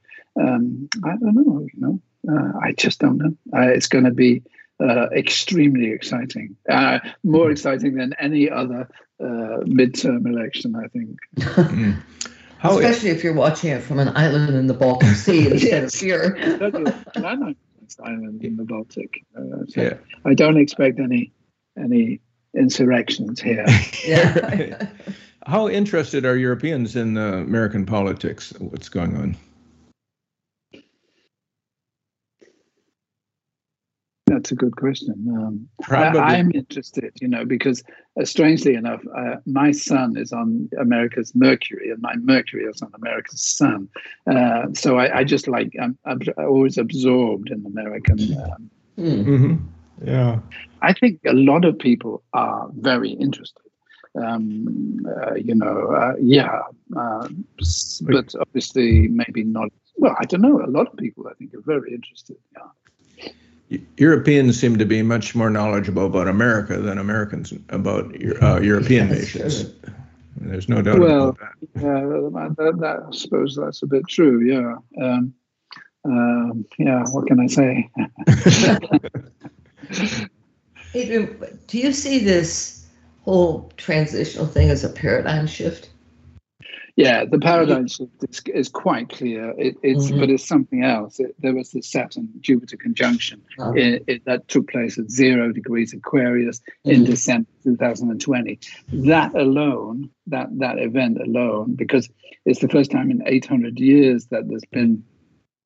[0.41, 3.35] Um, I don't know, you know, uh, I just don't know.
[3.55, 4.43] Uh, it's going to be
[4.81, 7.53] uh, extremely exciting, uh, more mm-hmm.
[7.53, 8.89] exciting than any other
[9.21, 11.19] uh, midterm election, I think.
[11.73, 12.03] Mm.
[12.59, 15.93] How Especially if you're watching it from an island in the Baltic Sea instead of
[15.93, 16.37] here.
[17.99, 19.27] island in the Baltic.
[19.37, 19.95] Uh, so yeah.
[20.25, 21.33] I don't expect any
[21.77, 22.21] any
[22.55, 23.67] insurrections here.
[24.05, 24.89] yeah.
[25.47, 28.53] How interested are Europeans in uh, American politics?
[28.59, 29.37] What's going on?
[34.33, 35.27] that's a good question.
[35.31, 37.83] Um, I, am interested, you know, because
[38.21, 42.91] uh, strangely enough, uh, my sun is on America's Mercury, and my Mercury is on
[42.95, 43.89] America's Sun.
[44.27, 48.19] Uh, so I, I, just like I'm, I'm, always absorbed in American.
[48.43, 49.57] Um, mm-hmm.
[50.05, 50.41] Yeah,
[50.83, 53.63] I think a lot of people are very interested.
[54.15, 56.63] Um, uh, you know, uh, yeah,
[56.97, 57.29] uh,
[58.03, 59.71] but obviously maybe not.
[59.97, 60.63] Well, I don't know.
[60.63, 62.37] A lot of people, I think, are very interested.
[62.53, 63.79] Yeah.
[63.97, 69.73] Europeans seem to be much more knowledgeable about America than Americans about uh, European nations.
[70.37, 71.83] There's no doubt well, about that.
[71.83, 72.01] Yeah,
[72.59, 74.43] that, that, I suppose that's a bit true.
[74.43, 74.77] Yeah.
[75.03, 75.35] Um,
[76.05, 77.05] um, yeah.
[77.13, 77.89] What can I say?
[80.95, 82.87] Adrian, do you see this
[83.23, 85.91] whole transitional thing as a paradigm shift?
[86.97, 89.55] Yeah, the paradigm shift is, is quite clear.
[89.57, 90.21] It, it's mm-hmm.
[90.21, 91.19] but it's something else.
[91.21, 93.73] It, there was the Saturn Jupiter conjunction oh.
[93.75, 96.91] it, that took place at zero degrees Aquarius mm-hmm.
[96.91, 98.59] in December 2020.
[98.93, 102.11] That alone, that that event alone, because
[102.45, 105.03] it's the first time in 800 years that there's been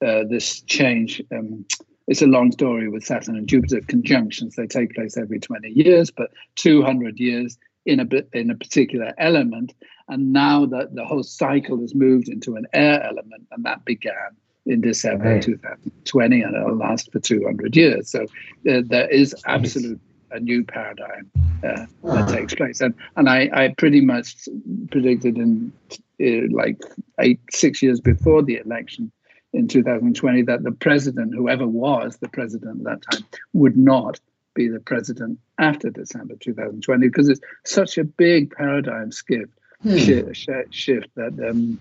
[0.04, 1.22] uh, this change.
[1.32, 1.64] Um,
[2.06, 4.56] it's a long story with Saturn and Jupiter conjunctions.
[4.56, 9.72] They take place every 20 years, but 200 years in a in a particular element
[10.08, 14.36] and now that the whole cycle has moved into an air element, and that began
[14.64, 15.42] in December right.
[15.42, 18.10] 2020, and it'll last for 200 years.
[18.10, 21.30] So uh, there is absolutely a new paradigm
[21.64, 24.48] uh, that takes place, and and I, I pretty much
[24.90, 25.72] predicted in
[26.20, 26.80] uh, like
[27.20, 29.10] eight six years before the election
[29.56, 34.20] in 2020 that the president, whoever was the president at that time, would not
[34.54, 39.96] be the president after December 2020 because it's such a big paradigm shift hmm.
[39.96, 41.78] shift, shift that um,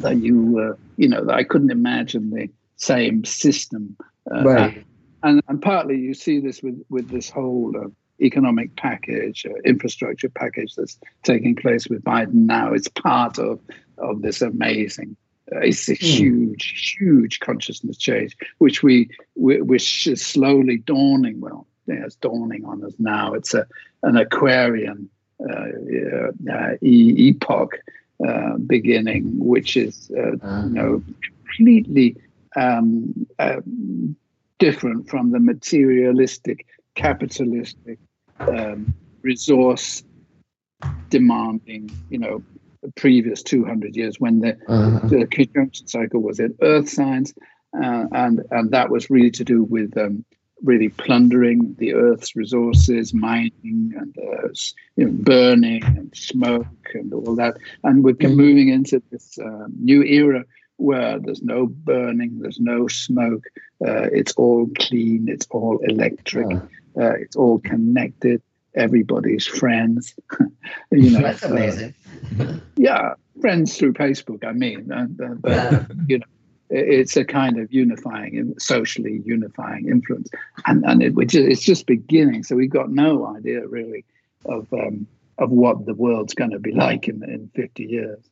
[0.00, 3.96] that you uh, you know that I couldn't imagine the same system.
[4.30, 4.84] Uh, right.
[5.24, 7.88] And, and partly you see this with with this whole uh,
[8.20, 12.72] economic package, uh, infrastructure package that's taking place with Biden now.
[12.72, 13.58] It's part of
[13.98, 15.16] of this amazing.
[15.54, 16.04] Uh, it's a hmm.
[16.04, 21.40] huge, huge consciousness change, which we, we which is slowly dawning.
[21.40, 23.34] Well, yeah, it's dawning on us now.
[23.34, 23.66] It's a
[24.02, 25.08] an Aquarian
[25.40, 25.68] uh,
[26.52, 27.78] uh, epoch
[28.26, 30.62] uh, beginning, which is uh-huh.
[30.64, 31.02] you know
[31.44, 32.16] completely
[32.56, 33.26] um,
[34.58, 37.98] different from the materialistic, capitalistic,
[38.40, 40.02] um, resource
[41.08, 42.42] demanding, you know,
[42.96, 45.06] previous 200 years when the, uh-huh.
[45.08, 47.34] the conjunction cycle was in earth signs,
[47.74, 50.24] uh, and and that was really to do with um,
[50.62, 54.48] really plundering the earth's resources, mining and uh,
[54.96, 57.56] you know, burning and smoke and all that.
[57.84, 58.36] And we're mm-hmm.
[58.36, 60.44] moving into this uh, new era
[60.76, 63.44] where there's no burning, there's no smoke.
[63.84, 66.60] Uh, it's all clean, it's all electric, yeah.
[66.94, 68.42] Uh, it's all connected.
[68.74, 70.14] Everybody's friends.
[70.90, 71.94] you know, that's amazing.
[72.76, 74.44] yeah, friends through Facebook.
[74.44, 75.06] I mean, uh,
[75.40, 75.84] but yeah.
[76.08, 76.26] you know
[76.72, 80.30] it's a kind of unifying, socially unifying influence,
[80.66, 82.42] and and it, it's just beginning.
[82.44, 84.04] So we've got no idea really
[84.46, 85.06] of um,
[85.38, 88.24] of what the world's going to be like in in fifty years.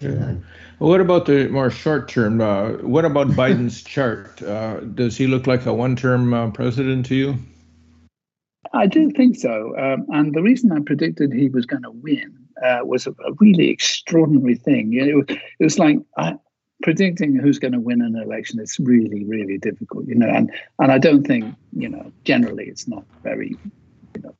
[0.00, 0.34] Yeah.
[0.78, 2.40] What about the more short term?
[2.40, 4.42] Uh, what about Biden's chart?
[4.42, 7.38] Uh, does he look like a one term uh, president to you?
[8.72, 9.74] I do think so.
[9.78, 13.32] Um, and the reason I predicted he was going to win uh, was a, a,
[13.38, 14.94] really extraordinary thing.
[14.94, 16.36] It was, it was like I,
[16.82, 20.28] predicting who's going to win an election is really, really difficult, you know.
[20.28, 23.56] And and I don't think, you know, generally it's not very,
[24.14, 24.34] you know,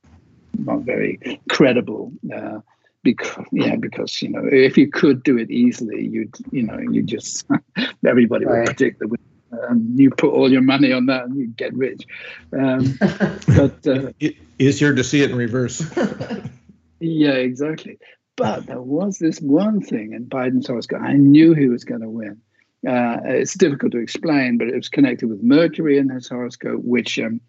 [0.59, 2.11] not very credible.
[2.33, 2.59] Uh,
[3.03, 7.03] because yeah, because you know, if you could do it easily, you'd you know, you
[7.03, 7.45] just
[8.05, 8.59] everybody right.
[8.59, 9.23] would predict the winner.
[9.69, 12.05] And you put all your money on that, and you get rich.
[12.51, 15.81] Um, but uh, it, easier to see it in reverse.
[16.99, 17.99] yeah, exactly.
[18.35, 21.01] But there was this one thing in Biden's horoscope.
[21.01, 22.41] I knew he was going to win.
[22.87, 27.17] Uh, it's difficult to explain, but it was connected with Mercury in his horoscope, which,
[27.19, 27.39] um,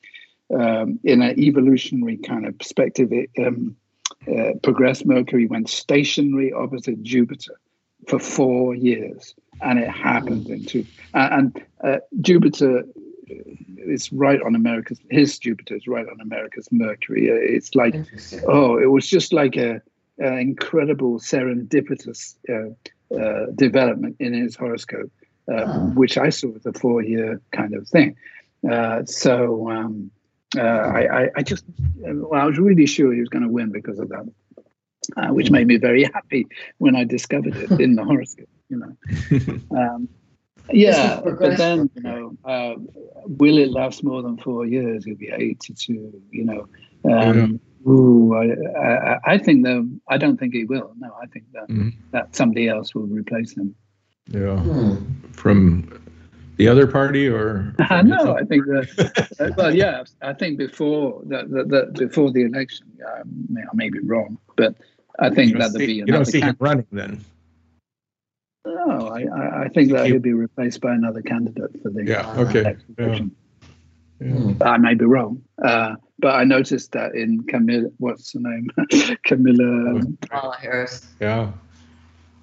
[0.57, 3.77] um, in an evolutionary kind of perspective, it, um,
[4.29, 7.59] uh, progressed Mercury went stationary opposite Jupiter
[8.09, 10.87] for four years, and it happened in two.
[11.13, 12.85] Uh, and uh, Jupiter
[13.27, 14.99] is right on America's.
[15.11, 17.29] His Jupiter is right on America's Mercury.
[17.29, 17.95] It's like,
[18.47, 19.81] oh, it was just like a
[20.23, 25.11] uh, incredible serendipitous uh, uh, development in his horoscope,
[25.49, 25.91] oh.
[25.95, 28.17] which I saw as a four-year kind of thing.
[29.07, 30.11] so um,
[30.57, 31.65] I, I, just,
[31.99, 34.25] well, I was really sure he was going to win because of that.
[35.19, 36.47] Uh, which made me very happy
[36.79, 38.49] when I discovered it in the horoscope.
[38.75, 40.09] You know, um,
[40.71, 42.75] Yeah, but then you know, uh,
[43.27, 45.05] will it last more than four years?
[45.05, 46.23] He'll be eighty-two.
[46.31, 46.69] You know,
[47.11, 47.93] um, yeah.
[47.93, 50.93] ooh, I, I, I, think though, I don't think he will.
[50.99, 51.91] No, I think that mm-hmm.
[52.13, 53.75] that somebody else will replace him.
[54.29, 54.97] Yeah, hmm.
[55.33, 55.93] from
[56.57, 61.45] the other party or no i think that uh, well yeah i think before the,
[61.49, 64.73] the, the before the election i may be wrong but
[65.19, 67.21] i think that'll be you don't see him running then
[68.65, 72.77] no i i think that he'll be replaced by another candidate for the yeah okay
[72.99, 73.21] yeah.
[74.21, 74.55] Yeah.
[74.63, 79.19] I may be wrong, uh, but I noticed that in Camilla, what's the name?
[79.25, 81.05] Camilla Kamala Harris.
[81.21, 81.51] Yeah,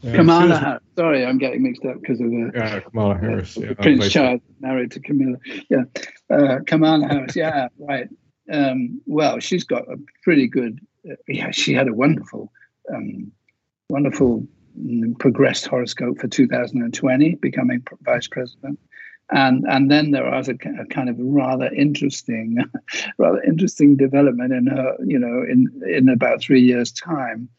[0.02, 0.82] yeah, Kamala Harris.
[0.98, 3.58] Sorry, I'm getting mixed up because of the yeah, Kamala Harris.
[3.58, 5.38] Uh, yeah, Prince Charles married to Camilla.
[5.70, 5.84] Yeah,
[6.30, 7.36] uh, Kamala Harris.
[7.36, 8.10] Yeah, right.
[8.52, 10.80] Um, well, she's got a pretty good.
[11.10, 12.52] Uh, yeah, she had a wonderful,
[12.94, 13.32] um,
[13.90, 14.46] wonderful
[14.80, 18.80] Mm, progressed horoscope for 2020, becoming vice president.
[19.32, 22.58] And and then there was a, a kind of rather interesting,
[23.18, 27.50] rather interesting development in her, you know, in in about three years' time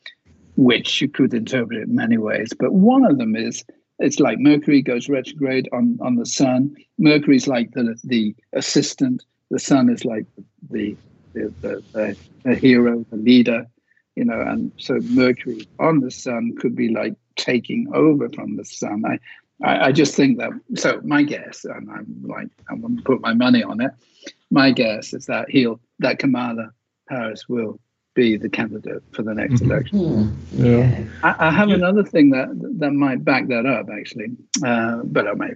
[0.57, 2.53] which you could interpret in many ways.
[2.59, 3.65] But one of them is
[3.99, 6.75] it's like Mercury goes retrograde on, on the sun.
[6.99, 9.25] Mercury's like the the assistant.
[9.51, 10.27] The sun is like
[10.71, 10.97] the
[11.35, 13.67] the, the, the, the hero, the leader,
[14.17, 18.65] you know, and so Mercury on the sun could be like taking over from the
[18.65, 19.05] sun.
[19.07, 19.19] I,
[19.65, 20.51] I, I just think that.
[20.75, 23.93] So my guess, and I'm like, I'm going to put my money on it.
[24.51, 26.73] My guess is that he'll that Kamala
[27.09, 27.81] Harris will
[28.15, 29.71] be the candidate for the next mm-hmm.
[29.71, 29.99] election.
[29.99, 30.65] Hmm.
[30.65, 31.05] Yeah.
[31.23, 31.77] I, I have yeah.
[31.77, 32.49] another thing that
[32.79, 35.53] that might back that up, actually, uh, but I may,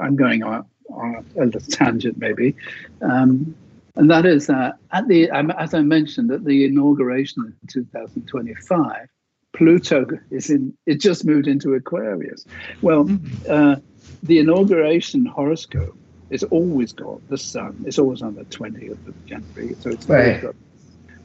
[0.00, 2.54] I'm going on, on a tangent, maybe,
[3.02, 3.56] um,
[3.96, 9.08] and that is that at the um, as I mentioned at the inauguration in 2025,
[9.52, 10.76] Pluto is in.
[10.86, 12.44] It just moved into Aquarius.
[12.82, 13.50] Well, mm-hmm.
[13.50, 13.76] uh,
[14.22, 15.96] the inauguration horoscope
[16.30, 17.84] is always got the sun.
[17.86, 20.26] It's always on the 20th of January, so it's right.
[20.26, 20.54] always got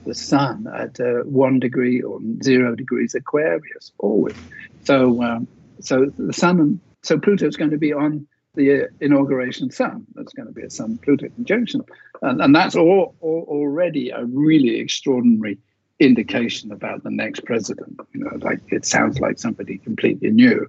[0.05, 4.36] the sun at uh, one degree or zero degrees Aquarius always.
[4.84, 5.47] So, um,
[5.80, 10.06] so the sun, and, so Pluto is going to be on the uh, inauguration sun.
[10.16, 11.82] That's going to be a Sun Pluto conjunction,
[12.22, 15.58] and, and that's all, all, already a really extraordinary
[15.99, 17.99] indication about the next president.
[18.14, 20.68] You know, like it sounds like somebody completely new.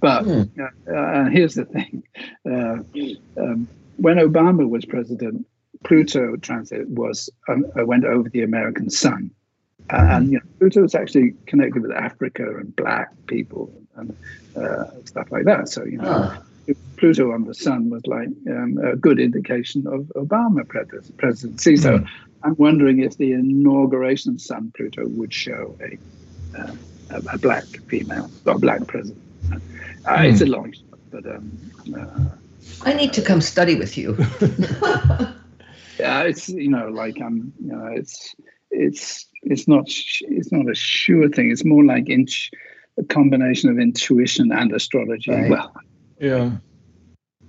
[0.00, 0.48] But mm.
[0.92, 2.02] uh, here's the thing:
[2.44, 2.78] uh,
[3.40, 5.46] um, when Obama was president,
[5.84, 9.30] Pluto transit was um, uh, went over the American sun,
[9.90, 10.10] uh, mm-hmm.
[10.10, 14.16] and you know, Pluto was actually connected with Africa and black people and
[14.56, 15.68] uh, stuff like that.
[15.68, 16.42] So you know, oh.
[17.02, 20.64] Pluto on the sun was like um, a good indication of Obama
[21.16, 21.76] presidency.
[21.76, 22.08] So mm.
[22.44, 25.98] I'm wondering if the inauguration sun Pluto would show a
[26.56, 26.72] uh,
[27.10, 29.20] a, black female or black president.
[29.48, 30.30] Mm.
[30.30, 31.26] It's a long shot, but.
[31.26, 32.30] Um,
[32.82, 34.16] I need to come study with you.
[35.98, 38.32] yeah, it's you know like I'm um, you know it's
[38.70, 41.50] it's it's not it's not a sure thing.
[41.50, 42.52] It's more like inch
[42.96, 45.32] a combination of intuition and astrology.
[45.32, 45.50] Right.
[45.50, 45.72] Well,
[46.20, 46.52] yeah.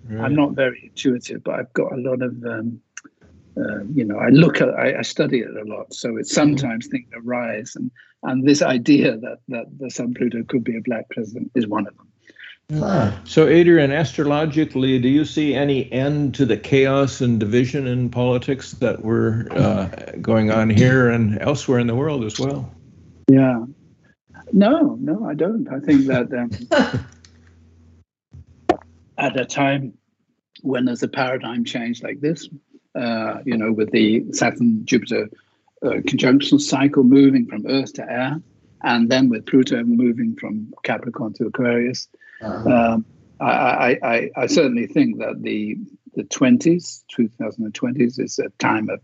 [0.03, 0.23] Right.
[0.23, 2.81] I'm not very intuitive, but I've got a lot of um,
[3.55, 6.55] uh, you know, I look at, I, I, study it a lot, so it's mm-hmm.
[6.55, 7.91] sometimes things arise, and
[8.23, 11.85] and this idea that that the Sun Pluto could be a black president is one
[11.87, 12.07] of them.
[13.25, 18.71] So, Adrian, astrologically, do you see any end to the chaos and division in politics
[18.73, 19.87] that were uh,
[20.21, 22.71] going on here and elsewhere in the world as well?
[23.29, 23.65] Yeah.
[24.53, 25.67] No, no, I don't.
[25.67, 27.05] I think that um,
[29.17, 29.97] at a time
[30.61, 32.47] when there's a paradigm change like this,
[32.95, 35.29] uh, you know, with the Saturn Jupiter
[35.85, 38.41] uh, conjunction cycle moving from Earth to air,
[38.83, 42.07] and then with Pluto moving from Capricorn to Aquarius,
[42.41, 42.69] uh-huh.
[42.69, 43.05] Um,
[43.39, 45.77] I, I, I, certainly think that the
[46.15, 49.01] the 20s, 2020s, is a time of,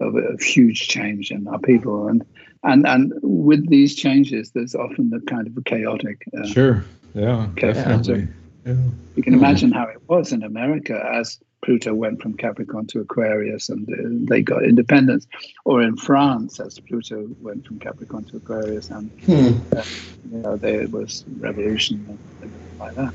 [0.00, 2.08] of, of huge change and upheaval.
[2.08, 2.24] And,
[2.64, 6.24] and, and with these changes, there's often the kind of a chaotic.
[6.36, 6.84] Uh, sure.
[7.14, 8.28] Yeah, definitely.
[8.66, 8.74] Yeah.
[9.14, 13.68] You can imagine how it was in America as Pluto went from Capricorn to Aquarius
[13.68, 15.26] and uh, they got independence,
[15.64, 19.58] or in France as Pluto went from Capricorn to Aquarius and hmm.
[19.76, 19.82] uh,
[20.30, 23.14] you know there was revolution and, like that.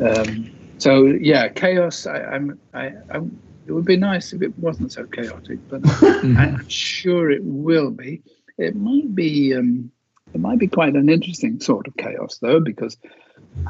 [0.00, 2.06] Um, so yeah, chaos.
[2.06, 6.36] I, I'm, I, I'm, It would be nice if it wasn't so chaotic, but mm-hmm.
[6.36, 8.22] I'm sure it will be.
[8.58, 9.54] It might be.
[9.54, 9.90] Um,
[10.34, 12.96] it might be quite an interesting sort of chaos, though, because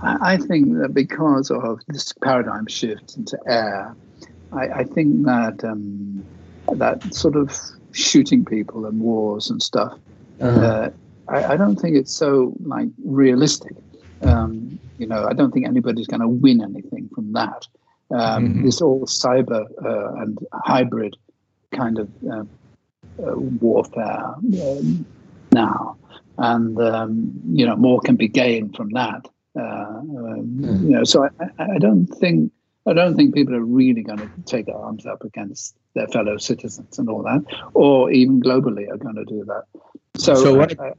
[0.03, 3.95] I, think that because of this paradigm shift into air,
[4.53, 6.25] I, I think that um,
[6.73, 7.59] that sort of
[7.93, 9.99] shooting people and wars and stuff.
[10.41, 10.61] Uh-huh.
[10.61, 10.91] Uh,
[11.29, 13.75] I, I, don't think it's so like realistic.
[14.23, 17.67] Um, you know, I don't think anybody's going to win anything from that.
[18.11, 18.69] Um, mm-hmm.
[18.69, 21.17] It's all cyber uh, and hybrid
[21.73, 22.49] kind of um,
[23.19, 25.07] uh, warfare um,
[25.53, 25.97] now,
[26.39, 29.27] and um, you know more can be gained from that.
[29.57, 30.83] Uh, mm.
[30.83, 32.53] You know, so I, I don't think
[32.87, 36.37] I don't think people are really going to take their arms up against their fellow
[36.37, 37.43] citizens and all that,
[37.75, 39.65] or even globally are going to do that.
[40.17, 40.93] So, so what, uh,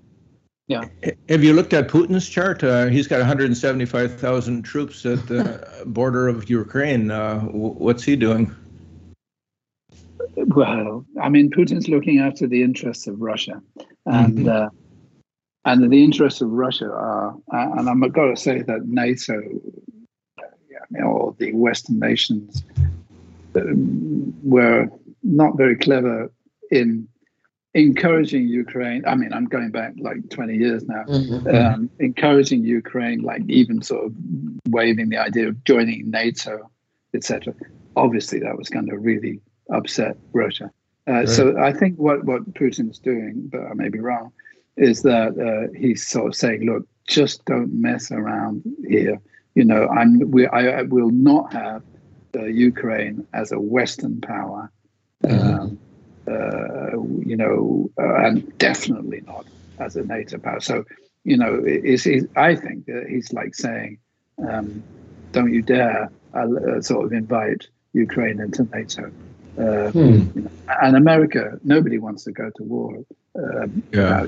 [0.68, 0.84] yeah.
[1.30, 2.62] Have you looked at Putin's chart?
[2.62, 7.10] Uh, he's got 175,000 troops at the border of Ukraine.
[7.10, 8.53] Uh, what's he doing?
[10.36, 13.62] Well, I mean, Putin's looking after the interests of Russia,
[14.05, 14.49] and mm-hmm.
[14.49, 14.70] uh,
[15.68, 21.07] and the interests of Russia are, and I'm got to say that NATO, you know,
[21.07, 22.63] or the Western nations,
[23.53, 24.88] um, were
[25.24, 26.32] not very clever
[26.72, 27.05] in
[27.74, 29.03] encouraging Ukraine.
[29.05, 31.47] I mean, I'm going back like 20 years now, mm-hmm.
[31.53, 34.13] um, encouraging Ukraine, like even sort of
[34.70, 36.72] waving the idea of joining NATO,
[37.13, 37.53] etc.
[37.97, 40.72] Obviously, that was going to really upset Russia.
[41.09, 41.30] Uh, right.
[41.30, 44.32] So I think what what Putin's doing, but I may be wrong,
[44.78, 49.19] is that uh, he's sort of saying, look, just don't mess around here.
[49.55, 51.82] You know, I'm we I, I will not have
[52.36, 54.71] uh, Ukraine as a Western power.
[55.23, 55.59] Mm-hmm.
[55.59, 55.80] Um,
[56.28, 59.45] uh, you know, uh, and definitely not
[59.80, 60.59] as a NATO power.
[60.59, 60.84] So,
[61.23, 63.97] you know, is I think he's like saying,
[64.47, 64.84] um,
[65.32, 69.11] "Don't you dare uh, sort of invite Ukraine into NATO."
[69.57, 69.99] Uh, hmm.
[70.36, 70.51] you know,
[70.84, 73.03] and America, nobody wants to go to war.
[73.36, 74.28] Um, yeah.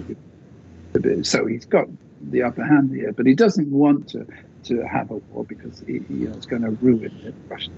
[1.24, 1.86] So he's got
[2.22, 4.26] the upper hand here, but he doesn't want to
[4.66, 7.74] to have a war because he, know, it's going to ruin the Russian.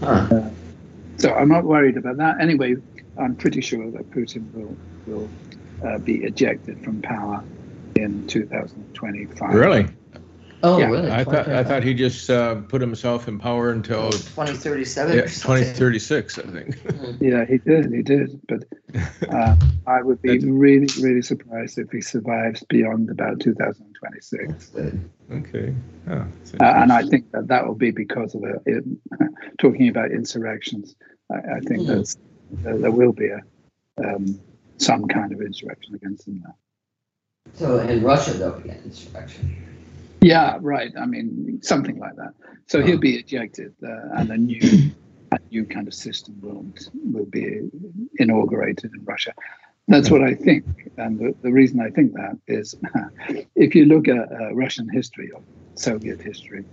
[0.00, 0.26] Huh.
[0.30, 0.50] Uh,
[1.18, 2.40] so I'm not worried about that.
[2.40, 2.76] Anyway,
[3.16, 5.30] I'm pretty sure that Putin will will
[5.86, 7.44] uh, be ejected from power
[7.94, 9.54] in 2025.
[9.54, 9.86] Really?
[10.62, 10.86] Oh, yeah.
[10.86, 11.10] really?
[11.10, 15.16] I thought I thought he just uh, put himself in power until 2037.
[15.16, 16.78] Yeah, 2036, I think.
[16.80, 17.12] Hmm.
[17.20, 17.92] yeah, he did.
[17.92, 18.40] He did.
[18.48, 18.64] But
[19.28, 24.72] uh, I would be really, really surprised if he survives beyond about 2026.
[25.30, 25.74] Okay.
[26.08, 26.26] Oh, uh,
[26.60, 28.84] and I think that that will be because of it.
[29.58, 30.94] talking about insurrections,
[31.30, 31.86] I, I think mm.
[31.86, 32.16] that's
[32.50, 33.40] there, there will be a
[34.04, 34.40] um,
[34.78, 36.54] some kind of insurrection against them now.
[37.54, 39.56] So in Russia, there'll be an insurrection.
[40.26, 40.92] Yeah, right.
[40.98, 42.34] I mean, something like that.
[42.66, 42.82] So oh.
[42.82, 44.90] he'll be ejected, uh, and a new,
[45.32, 46.66] a new kind of system will
[47.12, 47.60] will be
[48.18, 49.32] inaugurated in Russia.
[49.88, 50.64] That's what I think,
[50.96, 52.74] and the, the reason I think that is,
[53.54, 55.40] if you look at uh, Russian history or
[55.76, 56.64] Soviet history,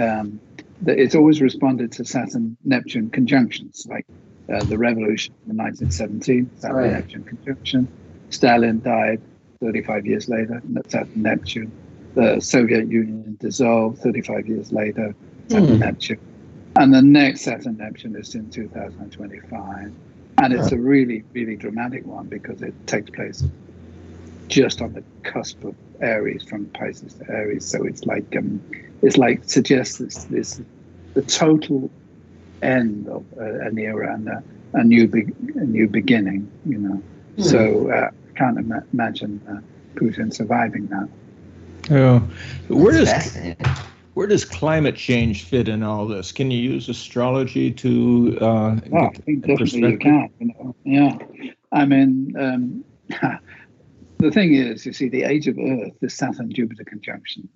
[0.00, 0.40] um,
[0.84, 4.06] it's always responded to Saturn Neptune conjunctions, like
[4.52, 6.92] uh, the revolution in 1917, Saturn right.
[6.94, 7.86] Neptune conjunction.
[8.30, 9.20] Stalin died
[9.60, 11.70] 35 years later, Saturn Neptune.
[12.14, 15.14] The Soviet Union dissolved 35 years later,
[15.48, 15.78] Saturn hmm.
[15.78, 16.18] Neptune.
[16.76, 19.92] And the next Saturn Neptune is in 2025.
[20.40, 23.42] And it's a really, really dramatic one because it takes place
[24.48, 27.66] just on the cusp of Aries, from Pisces to Aries.
[27.66, 28.60] So it's like um,
[29.02, 30.60] it's like suggests this, this
[31.14, 31.90] the total
[32.62, 34.42] end of uh, an era and a,
[34.74, 36.50] a new be- a new beginning.
[36.66, 37.02] You know,
[37.36, 37.44] mm.
[37.44, 41.08] so uh, I can't Im- imagine uh, Putin surviving that.
[41.90, 42.18] Oh,
[42.68, 43.36] where does
[44.14, 46.32] where does climate change fit in all this?
[46.32, 48.38] Can you use astrology to?
[48.40, 50.30] Uh, well, I think definitely you can.
[50.38, 50.74] You know?
[50.84, 51.18] Yeah,
[51.72, 52.34] I mean.
[52.38, 52.84] Um,
[54.18, 57.48] the thing is, you see, the age of Earth, the Saturn Jupiter conjunction,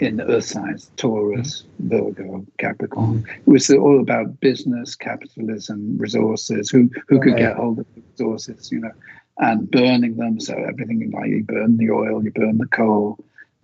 [0.00, 3.24] in Earth signs, Taurus, Virgo, Capricorn.
[3.46, 8.70] It was all about business, capitalism, resources, who who could get hold of the resources,
[8.72, 8.92] you know,
[9.38, 10.40] and burning them.
[10.40, 13.18] So everything like you burn the oil, you burn the coal,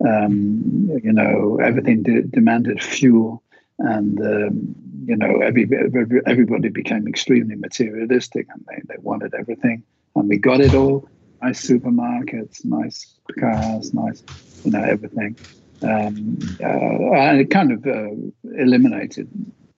[0.05, 3.43] um, you know, everything de- demanded fuel,
[3.79, 4.75] and um,
[5.05, 9.83] you know, every, every, everybody became extremely materialistic, and they, they wanted everything,
[10.15, 11.07] and we got it all.
[11.41, 14.23] Nice supermarkets, nice cars, nice,
[14.63, 15.35] you know, everything
[15.81, 18.09] um, uh, and it kind of uh,
[18.57, 19.29] eliminated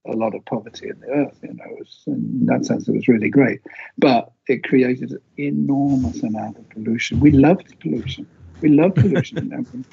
[0.05, 1.37] a lot of poverty in the earth.
[1.41, 3.61] You know, was, in that sense, it was really great.
[3.97, 7.19] But it created an enormous amount of pollution.
[7.19, 8.27] We loved pollution.
[8.61, 9.85] We love pollution.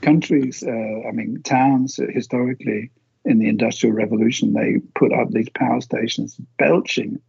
[0.00, 2.90] countries, uh, I mean, towns uh, historically
[3.24, 7.20] in the Industrial Revolution, they put up these power stations belching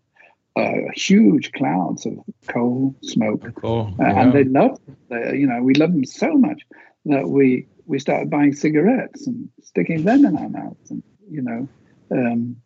[0.56, 2.14] uh, huge clouds of
[2.48, 3.94] coal smoke, cool.
[4.00, 4.12] yeah.
[4.12, 4.82] uh, and they loved.
[5.10, 6.62] They, you know, we love them so much
[7.06, 11.68] that we we started buying cigarettes and sticking them in our mouths, and you know.
[12.12, 12.58] Um,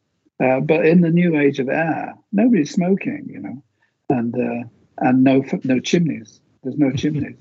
[0.44, 3.64] uh, but in the new age of air, nobody's smoking, you know,
[4.10, 4.68] and uh,
[5.00, 6.42] and no no chimneys.
[6.64, 7.40] There's no chimneys,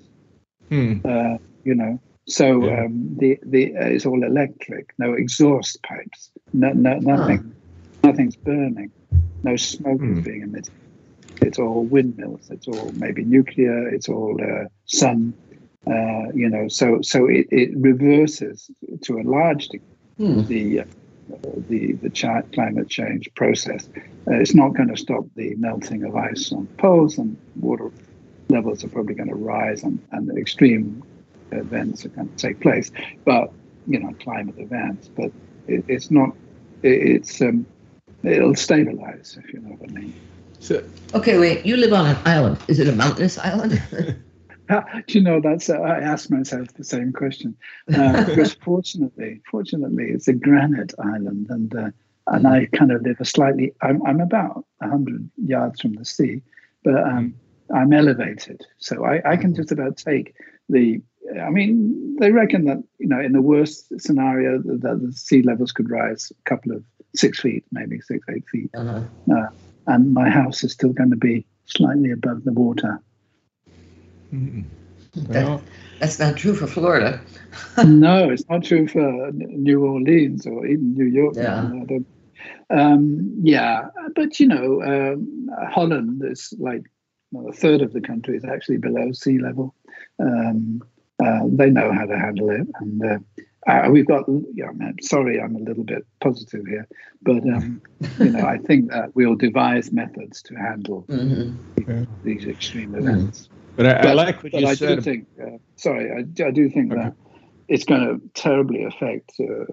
[0.68, 0.98] hmm.
[1.04, 2.00] uh, you know.
[2.28, 2.84] So yeah.
[2.84, 4.94] um, the the uh, it's all electric.
[4.98, 6.30] No exhaust pipes.
[6.52, 7.38] No, no, nothing.
[7.38, 8.10] Huh.
[8.10, 8.90] Nothing's burning.
[9.42, 10.20] No smoke is hmm.
[10.20, 10.72] being emitted.
[11.42, 12.50] It's all windmills.
[12.50, 13.88] It's all maybe nuclear.
[13.88, 15.34] It's all uh, sun.
[15.86, 18.70] Uh, you know, so so it, it reverses
[19.02, 19.86] to a large degree
[20.16, 20.44] hmm.
[20.46, 20.84] the uh,
[21.68, 23.88] the the ch- climate change process.
[24.28, 27.90] Uh, it's not going to stop the melting of ice on poles, and water
[28.48, 31.02] levels are probably going to rise, and, and extreme
[31.52, 32.90] events are going to take place.
[33.24, 33.52] But
[33.86, 35.08] you know, climate events.
[35.08, 35.30] But
[35.66, 36.30] it, it's not.
[36.82, 37.66] It, it's um,
[38.22, 40.14] it'll stabilize if you know what I mean.
[40.58, 40.82] So,
[41.14, 41.64] okay, wait.
[41.66, 42.58] You live on an island.
[42.68, 43.82] Is it a mountainous island?
[44.68, 45.70] Do you know that's?
[45.70, 47.56] Uh, I asked myself the same question
[47.94, 51.90] uh, because fortunately, fortunately, it's a granite island, and uh,
[52.26, 53.72] and I kind of live a slightly.
[53.82, 56.42] I'm I'm about hundred yards from the sea,
[56.82, 57.34] but um,
[57.74, 60.34] I'm elevated, so I, I can just about take
[60.68, 61.00] the.
[61.42, 65.72] I mean, they reckon that you know, in the worst scenario, that the sea levels
[65.72, 69.02] could rise a couple of six feet, maybe six eight feet, uh-huh.
[69.32, 69.48] Uh,
[69.86, 73.00] and my house is still going to be slightly above the water.
[74.32, 74.62] Mm-hmm.
[75.28, 75.62] Well, that,
[75.98, 77.20] that's not true for Florida.
[77.84, 81.34] no, it's not true for New Orleans or even New York.
[81.36, 81.70] Yeah.
[82.68, 86.82] Um, yeah, but you know, um, Holland is like
[87.32, 89.74] well, a third of the country is actually below sea level.
[90.18, 90.82] Um,
[91.22, 93.18] uh, they know how to handle it, and uh,
[93.66, 94.24] uh, we've got.
[94.52, 96.86] Yeah, I'm sorry, I'm a little bit positive here,
[97.22, 97.80] but um,
[98.18, 102.04] you know, I think that we'll devise methods to handle mm-hmm.
[102.22, 103.48] these extreme events.
[103.76, 104.96] But I, but, I like what you I said.
[104.96, 107.02] Do think, uh, sorry, I, I, do think okay.
[107.02, 107.14] that
[107.68, 109.64] it's going to terribly affect uh,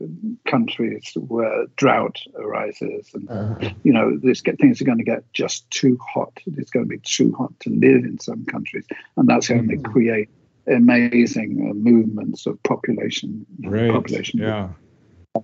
[0.49, 3.69] countries where drought arises, and uh-huh.
[3.83, 6.33] you know, this get, things are going to get just too hot.
[6.45, 8.85] It's going to be too hot to live in some countries,
[9.17, 9.83] and that's going mm-hmm.
[9.83, 10.29] to create
[10.67, 13.45] amazing uh, movements of population.
[13.63, 13.91] Right.
[13.91, 14.39] Population.
[14.39, 14.69] Yeah.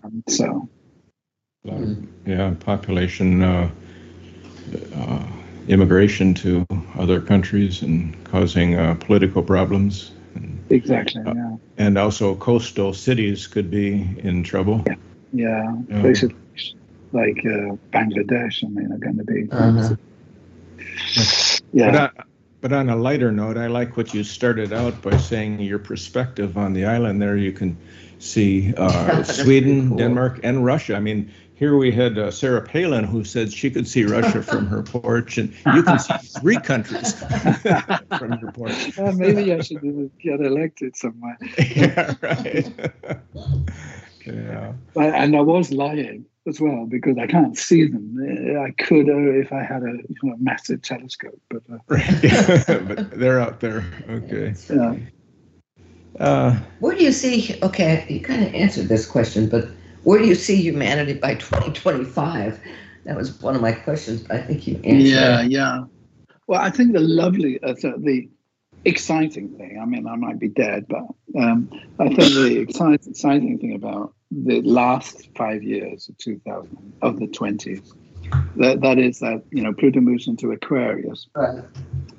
[0.04, 0.70] Um, so.
[2.26, 3.43] Yeah, population.
[3.43, 3.70] Uh,
[4.95, 5.26] uh
[5.70, 6.66] immigration to
[6.97, 10.12] other countries and causing uh, political problems.
[10.70, 11.22] And, exactly.
[11.26, 11.55] Uh, yeah.
[11.78, 14.84] And also, coastal cities could be in trouble.
[14.86, 14.95] Yeah.
[15.34, 15.76] Yeah.
[15.89, 16.01] yeah.
[16.01, 16.32] Places
[17.11, 19.47] like uh, Bangladesh, I mean, are going to be.
[19.51, 19.95] Uh-huh.
[21.72, 21.91] Yeah.
[21.91, 22.24] But, I,
[22.61, 26.57] but on a lighter note, I like what you started out by saying your perspective
[26.57, 27.38] on the island there.
[27.38, 27.78] You can
[28.20, 29.97] see uh, Sweden, cool.
[29.97, 30.95] Denmark, and Russia.
[30.95, 34.66] I mean, here we had uh, Sarah Palin who said she could see Russia from
[34.68, 37.14] her porch, and you can see three countries
[38.18, 38.97] from your porch.
[38.97, 39.82] Well, maybe I should
[40.24, 41.38] get elected somewhere.
[41.76, 42.72] yeah, right.
[44.26, 44.72] yeah.
[44.95, 48.16] And I was lying as well because I can't see them.
[48.66, 53.41] I could uh, if I had a you know, massive telescope, but, uh, but they're
[53.41, 53.84] out there.
[54.10, 54.53] Okay.
[54.70, 54.95] Yeah.
[56.22, 57.60] Uh, Where do you see?
[57.62, 59.68] Okay, you kind of answered this question, but
[60.04, 62.60] where do you see humanity by 2025?
[63.06, 65.08] That was one of my questions, but I think you answered.
[65.08, 65.84] Yeah, yeah.
[66.47, 68.30] Well, I think the lovely, uh, the
[68.86, 69.80] exciting thing.
[69.82, 71.06] I mean, I might be dead, but
[71.39, 71.70] um,
[72.00, 77.28] I think the exciting, exciting thing about the last five years of 2000 of the
[77.28, 77.91] 20s
[78.57, 81.63] that that is that you know Pluto moves into Aquarius, right.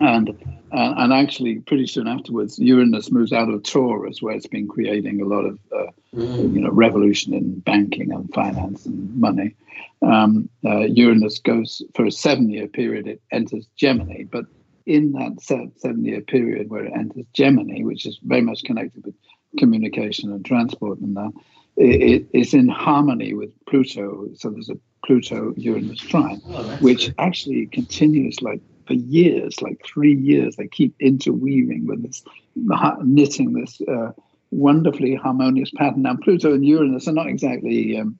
[0.00, 0.30] and
[0.72, 5.20] uh, and actually pretty soon afterwards Uranus moves out of Taurus, where it's been creating
[5.20, 6.54] a lot of uh, mm.
[6.54, 9.54] you know revolution in banking and finance and money.
[10.02, 13.06] Um, uh, Uranus goes for a seven-year period.
[13.06, 14.46] It enters Gemini, but
[14.86, 15.40] in that
[15.76, 19.14] seven-year period where it enters Gemini, which is very much connected with
[19.58, 21.32] communication and transport and that,
[21.76, 24.28] it is in harmony with Pluto.
[24.34, 27.14] So there's a Pluto Uranus trine, oh, which great.
[27.18, 30.56] actually continues like for years, like three years.
[30.56, 32.24] They keep interweaving with this,
[32.56, 34.12] knitting this uh,
[34.50, 36.02] wonderfully harmonious pattern.
[36.02, 38.18] Now, Pluto and Uranus are not exactly um,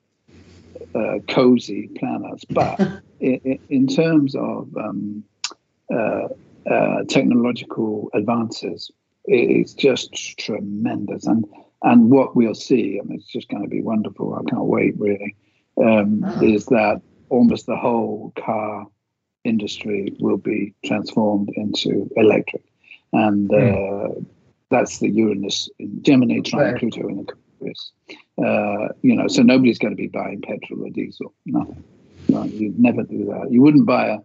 [0.94, 2.80] uh, cozy planets, but
[3.20, 5.24] in, in, terms of um,
[5.92, 6.28] uh,
[6.70, 8.90] uh, technological advances,
[9.24, 11.26] it's just tremendous.
[11.26, 11.44] And
[11.82, 14.34] and what we'll see, I mean, it's just going to be wonderful.
[14.34, 15.34] I can't wait, really
[15.76, 16.42] um, oh.
[16.42, 18.86] is that almost the whole car
[19.44, 22.64] industry will be transformed into electric.
[23.12, 24.18] And mm.
[24.18, 24.20] uh,
[24.70, 26.78] that's the Uranus in Gemini, trine right.
[26.78, 27.92] Pluto in Aquarius.
[28.38, 31.34] Uh, you know, so nobody's going to be buying petrol or diesel.
[31.46, 31.76] No,
[32.28, 33.48] no, you'd never do that.
[33.50, 34.18] You wouldn't buy a,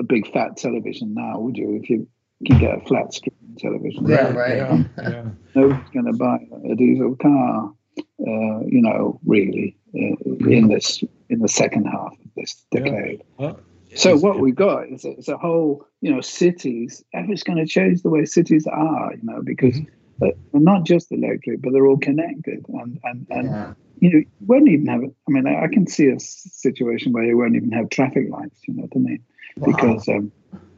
[0.00, 1.80] a big fat television now, would you?
[1.82, 2.06] If you
[2.46, 4.06] can get a flat screen television.
[4.06, 4.56] Yeah, right.
[4.56, 5.24] Yeah, yeah.
[5.54, 6.38] Nobody's going to buy
[6.70, 7.72] a diesel car.
[7.98, 10.16] Uh, you know, really in,
[10.48, 13.22] in this in the second half of this decade.
[13.38, 13.46] Yeah.
[13.46, 13.60] Well,
[13.94, 17.02] so what we've got is a, is a, whole, you know, cities.
[17.14, 20.28] Everything's going to change the way cities are, you know, because mm-hmm.
[20.52, 23.74] they're not just electric, but they're all connected, and and and yeah.
[24.00, 25.02] you know, you won't even have.
[25.02, 28.60] I mean, I, I can see a situation where you won't even have traffic lights.
[28.66, 29.24] You know what I mean?
[29.56, 29.72] Wow.
[29.72, 30.32] Because um,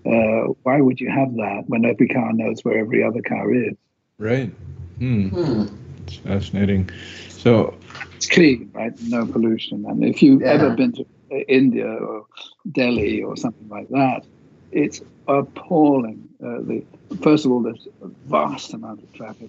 [0.07, 3.77] uh, why would you have that when every car knows where every other car is?
[4.19, 4.51] Right.
[4.99, 5.29] Hmm.
[5.29, 5.67] hmm.
[6.07, 6.91] It's fascinating.
[7.41, 7.75] So
[8.17, 8.93] it's clean, right?
[9.03, 9.87] No pollution.
[9.87, 10.53] And if you've yeah.
[10.53, 11.07] ever been to
[11.49, 12.27] India or
[12.71, 14.27] Delhi or something like that,
[14.73, 16.29] it's appalling.
[16.45, 16.85] Uh, the
[17.23, 19.49] first of all, there's a vast amount of traffic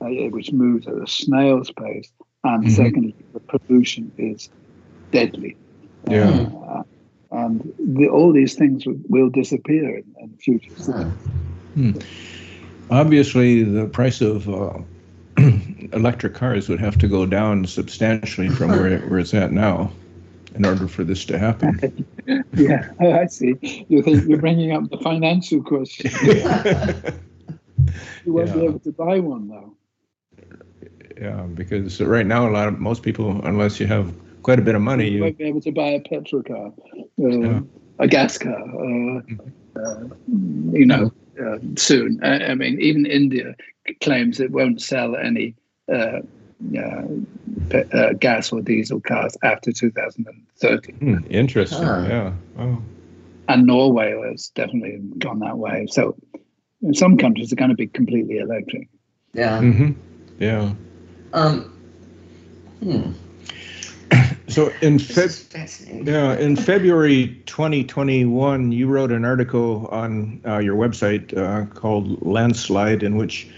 [0.00, 2.12] uh, which moves at a snail's pace,
[2.44, 2.74] and mm-hmm.
[2.74, 4.48] secondly, the pollution is
[5.10, 5.56] deadly.
[6.08, 6.48] Yeah.
[6.68, 6.82] Uh,
[7.32, 10.74] and the, all these things will, will disappear in, in the future.
[11.74, 11.92] Hmm.
[12.90, 14.78] Obviously, the price of uh,
[15.92, 19.90] electric cars would have to go down substantially from where, where it's at now
[20.54, 22.06] in order for this to happen.
[22.54, 23.86] yeah, oh, I see.
[23.88, 26.10] You think you're bringing up the financial question.
[28.24, 28.54] you won't yeah.
[28.54, 29.76] be able to buy one though.
[31.20, 34.12] Yeah, because right now a lot of most people, unless you have
[34.42, 36.72] quite a bit of money, you, you won't be able to buy a petrol car,
[36.96, 37.60] uh, yeah.
[37.98, 39.20] a gas car, uh,
[39.76, 40.04] uh,
[40.72, 42.18] you know, uh, soon.
[42.22, 43.54] I, I, mean, even India
[44.00, 45.54] claims it won't sell any
[45.92, 46.20] uh,
[47.92, 50.92] uh, gas or diesel cars after 2030.
[50.92, 51.82] Hmm, interesting.
[51.82, 52.04] Huh.
[52.08, 52.32] Yeah.
[52.58, 52.82] Oh.
[53.48, 55.86] And Norway has definitely gone that way.
[55.90, 56.16] So
[56.92, 58.88] some countries are going to be completely electric.
[59.34, 59.60] Yeah.
[59.60, 59.92] Mm-hmm.
[60.38, 60.72] Yeah.
[61.32, 61.78] Um,
[62.80, 63.12] hmm.
[64.48, 71.34] So in Feb- yeah, in February 2021, you wrote an article on uh, your website
[71.34, 73.48] uh, called "Landslide," in which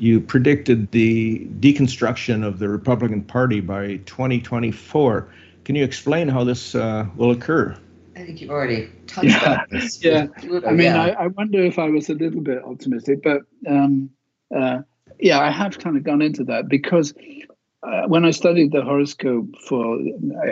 [0.00, 5.28] you predicted the deconstruction of the Republican Party by 2024.
[5.64, 7.76] Can you explain how this uh, will occur?
[8.16, 9.60] I think you've already touched yeah.
[9.60, 10.02] on this.
[10.04, 10.26] Yeah,
[10.66, 11.02] I mean, yeah.
[11.02, 14.10] I, I, wonder if I was a little bit optimistic, but um,
[14.54, 14.80] uh,
[15.18, 17.14] yeah, I have kind of gone into that because
[17.82, 19.98] uh, when I studied the horoscope for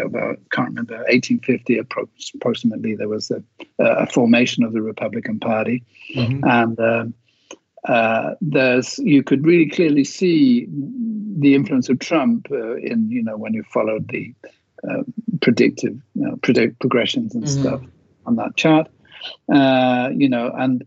[0.02, 3.42] about can't remember 1850 approximately, there was a,
[3.78, 5.84] a formation of the Republican Party,
[6.14, 6.44] mm-hmm.
[6.44, 7.14] and um,
[7.86, 10.66] uh, there's you could really clearly see
[11.38, 14.34] the influence of Trump uh, in you know when you followed the
[14.88, 15.02] uh,
[15.40, 17.60] predictive you know, predict progressions and mm-hmm.
[17.60, 17.82] stuff
[18.26, 18.88] on that chart,
[19.52, 20.84] uh, you know, and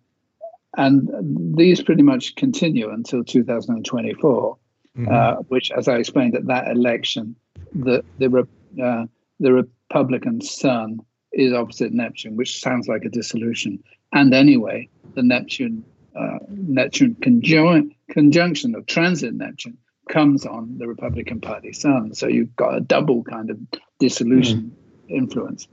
[0.77, 1.09] and
[1.57, 4.57] these pretty much continue until 2024,
[4.97, 5.11] mm-hmm.
[5.11, 7.35] uh, which, as I explained at that election,
[7.73, 8.47] the the
[8.81, 9.05] uh,
[9.39, 10.99] the Republican sun
[11.33, 13.83] is opposite Neptune, which sounds like a dissolution.
[14.13, 15.83] And anyway, the Neptune
[16.15, 19.77] uh, Neptune conjun- conjunction of transit Neptune
[20.09, 23.57] comes on the Republican Party sun, so you've got a double kind of
[23.99, 24.75] dissolution
[25.09, 25.17] mm.
[25.17, 25.67] influence.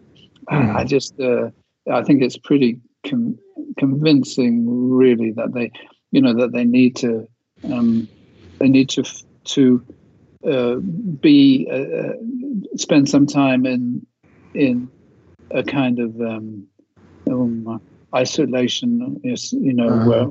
[0.49, 0.77] Mm.
[0.77, 1.51] I just uh,
[1.91, 3.39] I think it's pretty com-
[3.79, 5.73] convincing, really, that they,
[6.11, 7.29] you know, that they need to,
[7.65, 8.09] um,
[8.59, 9.05] they need to
[9.45, 9.85] to
[10.47, 12.13] uh, be uh, uh,
[12.77, 14.07] spend some time in
[14.55, 14.91] in
[15.51, 16.67] a kind of um,
[17.27, 17.81] um,
[18.15, 19.21] isolation.
[19.25, 20.09] Is you know, uh-huh.
[20.09, 20.27] where,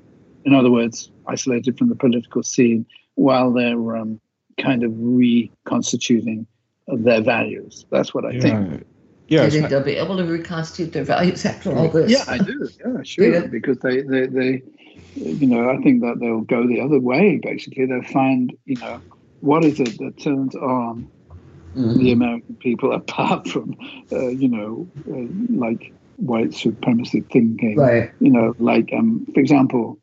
[0.45, 4.19] in other words, isolated from the political scene while they're um,
[4.57, 6.45] kind of reconstituting
[6.87, 7.85] their values.
[7.91, 8.41] That's what I yeah.
[8.41, 8.87] think.
[9.27, 12.09] Yeah, do you think they'll be able to reconstitute their values after all this?
[12.09, 12.69] Yeah, I do.
[12.79, 13.33] Yeah, sure.
[13.33, 13.47] Yeah.
[13.47, 14.61] Because they, they, they,
[15.15, 17.37] you know, I think that they'll go the other way.
[17.43, 19.01] Basically, they'll find, you know,
[19.41, 21.09] what is it that turns on
[21.75, 21.97] mm-hmm.
[21.97, 23.75] the American people apart from,
[24.13, 27.77] uh, you know, uh, like white supremacy thinking.
[27.77, 28.11] Right.
[28.19, 29.97] You know, like, um, for example,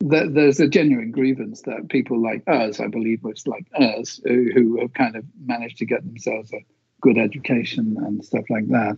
[0.00, 4.94] there's a genuine grievance that people like us, I believe, was like us, who have
[4.94, 6.64] kind of managed to get themselves a
[7.02, 8.96] good education and stuff like that,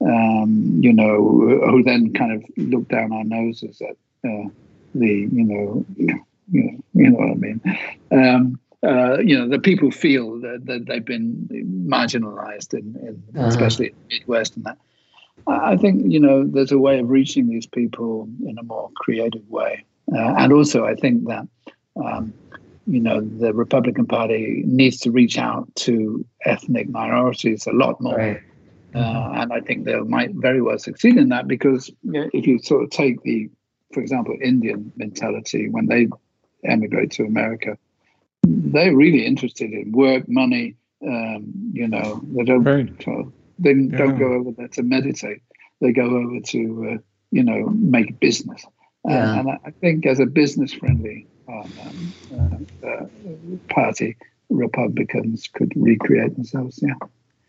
[0.00, 3.96] um, you know, who then kind of look down our noses at
[4.28, 4.48] uh,
[4.94, 6.06] the, you know, you
[6.52, 7.60] know, you know what I mean.
[8.12, 11.48] Um, uh, you know, the people feel that, that they've been
[11.88, 13.48] marginalized, in, in uh-huh.
[13.48, 14.78] especially in the Midwest and that.
[15.46, 19.48] I think, you know, there's a way of reaching these people in a more creative
[19.48, 19.84] way.
[20.12, 21.46] Uh, and also, I think that
[21.96, 22.32] um,
[22.86, 28.16] you know, the Republican Party needs to reach out to ethnic minorities a lot more.
[28.16, 28.40] Right.
[28.94, 32.46] Uh, and I think they might very well succeed in that because you know, if
[32.46, 33.50] you sort of take the,
[33.92, 36.08] for example, Indian mentality when they
[36.64, 37.76] emigrate to America,
[38.44, 40.76] they're really interested in work, money.
[41.04, 42.98] Um, you know, they don't right.
[43.58, 43.96] They yeah.
[43.96, 45.42] don't go over there to meditate.
[45.80, 46.98] They go over to uh,
[47.30, 48.64] you know make business.
[49.06, 49.40] Yeah.
[49.40, 51.72] and I think as a business friendly um,
[52.32, 53.06] uh, uh,
[53.68, 54.16] party
[54.48, 56.80] Republicans could recreate themselves.
[56.82, 56.94] Yeah.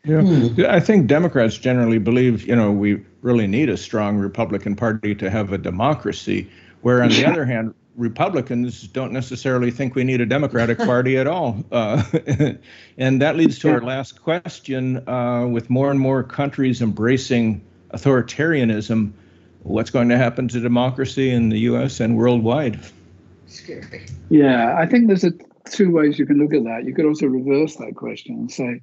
[0.03, 0.61] Yeah, hmm.
[0.67, 5.31] I think Democrats generally believe, you know, we really need a strong Republican Party to
[5.31, 6.47] have a democracy.
[6.81, 11.27] Where on the other hand, Republicans don't necessarily think we need a Democratic Party at
[11.27, 11.63] all.
[11.71, 12.03] Uh,
[12.97, 15.07] and that leads to our last question.
[15.07, 17.61] Uh, with more and more countries embracing
[17.93, 19.11] authoritarianism,
[19.63, 21.99] what's going to happen to democracy in the U.S.
[21.99, 22.79] and worldwide?
[23.47, 24.05] Scary.
[24.29, 25.31] Yeah, I think there's a,
[25.69, 26.85] two ways you can look at that.
[26.85, 28.81] You could also reverse that question and say,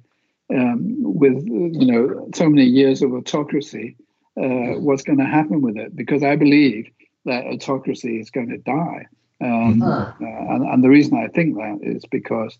[0.53, 3.95] um, with you know so many years of autocracy,
[4.37, 5.95] uh, what's going to happen with it?
[5.95, 6.89] Because I believe
[7.25, 9.05] that autocracy is going to die.
[9.41, 12.57] Um, uh, and, and, the reason I think that is because,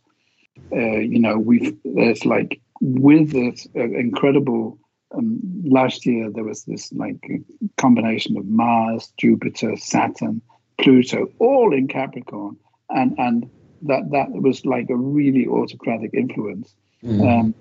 [0.71, 4.77] uh, you know, we've, there's like, with this uh, incredible,
[5.15, 7.45] um, last year there was this like
[7.77, 10.41] combination of Mars, Jupiter, Saturn,
[10.81, 12.57] Pluto, all in Capricorn.
[12.89, 13.49] And, and
[13.83, 16.73] that, that was like a really autocratic influence.
[17.03, 17.39] Mm.
[17.39, 17.55] Um,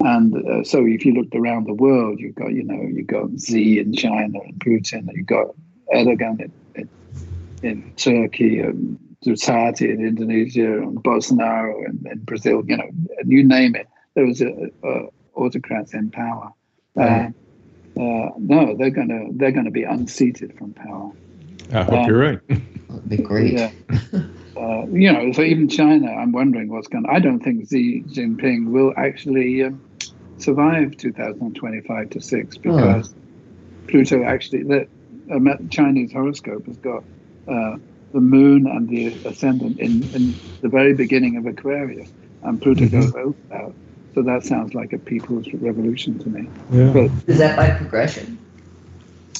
[0.00, 3.30] and uh, so if you looked around the world, you've got, you know, you've got
[3.40, 5.54] Xi in China and Putin, and you've got
[5.92, 6.88] Erdogan in, in,
[7.62, 12.62] in Turkey, and Duterte in Indonesia, and Bolsonaro in, in, Brazil.
[12.66, 12.90] You know,
[13.24, 13.88] you name it.
[14.14, 16.52] There was a, a autocrats in power.
[16.96, 17.28] Uh,
[17.96, 21.12] uh, no, they're gonna they're gonna be unseated from power.
[21.72, 22.40] I hope um, you're right.
[22.48, 23.52] That'd be great.
[23.52, 23.70] Yeah.
[24.56, 27.06] Uh, you know, so even China, I'm wondering what's going.
[27.08, 29.80] I don't think Xi Jinping will actually um,
[30.38, 33.14] survive 2025 to six because
[33.86, 34.88] Pluto actually the
[35.30, 37.04] a Chinese horoscope has got
[37.46, 37.76] uh,
[38.12, 42.10] the moon and the ascendant in, in the very beginning of Aquarius,
[42.42, 43.00] and Pluto mm-hmm.
[43.00, 43.74] goes both out.
[44.14, 46.48] So that sounds like a people's revolution to me.
[46.72, 46.92] Yeah.
[46.92, 48.38] But, Is that by progression?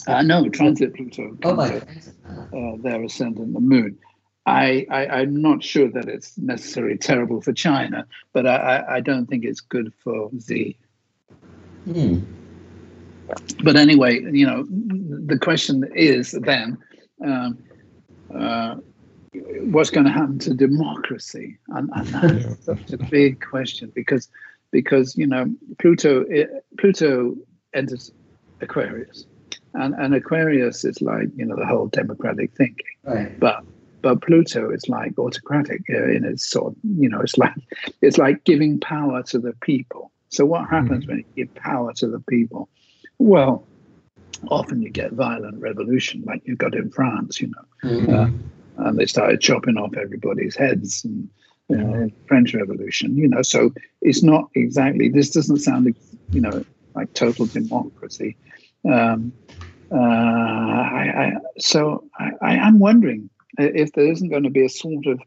[0.07, 1.37] Uh, no, transit Pluto.
[1.43, 3.99] Oh my uh, their ascendant, the moon.
[4.47, 9.27] I, I, am not sure that it's necessarily terrible for China, but I, I don't
[9.27, 10.79] think it's good for Xi.
[11.85, 12.21] Hmm
[13.63, 16.79] but anyway, you know, the question is then,
[17.25, 17.59] um,
[18.35, 18.77] uh,
[19.65, 21.59] what's going to happen to democracy?
[21.69, 24.29] And, and that's such a big question because
[24.71, 25.47] because you know
[25.79, 26.25] Pluto
[26.79, 27.37] Pluto
[27.75, 28.11] enters
[28.61, 29.27] Aquarius,
[29.75, 33.39] and and Aquarius is like you know the whole democratic thinking, right.
[33.39, 33.65] but
[34.03, 36.75] but Pluto is like autocratic in its sort.
[36.83, 37.55] You know, it's like
[38.03, 40.13] it's like giving power to the people.
[40.31, 41.11] So what happens mm-hmm.
[41.11, 42.69] when you give power to the people?
[43.19, 43.67] Well,
[44.51, 47.91] often you get violent revolution like you got in France, you know.
[47.91, 48.15] Mm-hmm.
[48.15, 51.29] Uh, and they started chopping off everybody's heads and
[51.69, 53.43] you know, French Revolution, you know.
[53.43, 55.95] So it's not exactly, this doesn't sound,
[56.31, 56.65] you know,
[56.95, 58.37] like total democracy.
[58.85, 59.33] Um,
[59.91, 64.69] uh, I, I, so I, I am wondering if there isn't going to be a
[64.69, 65.21] sort of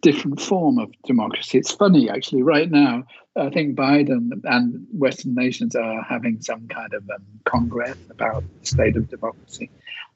[0.00, 1.58] different form of democracy.
[1.58, 3.04] It's funny, actually, right now,
[3.36, 8.66] I think Biden and Western nations are having some kind of um, congress about the
[8.66, 9.70] state of democracy.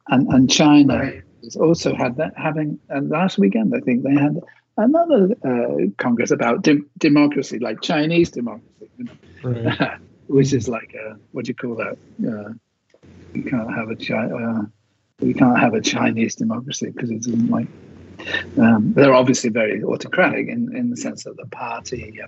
[0.09, 1.23] And, and China right.
[1.45, 4.39] has also had that, having, and last weekend, I think they had
[4.77, 9.51] another uh, congress about de- democracy, like Chinese democracy, you know?
[9.51, 9.99] right.
[10.27, 11.99] which is like, a, what do you call that?
[12.27, 12.53] Uh,
[13.35, 14.63] you can't have a Chi- uh,
[15.21, 17.69] you can't have a Chinese democracy because it's like
[18.59, 22.21] um, they're obviously very autocratic in, in the sense that the party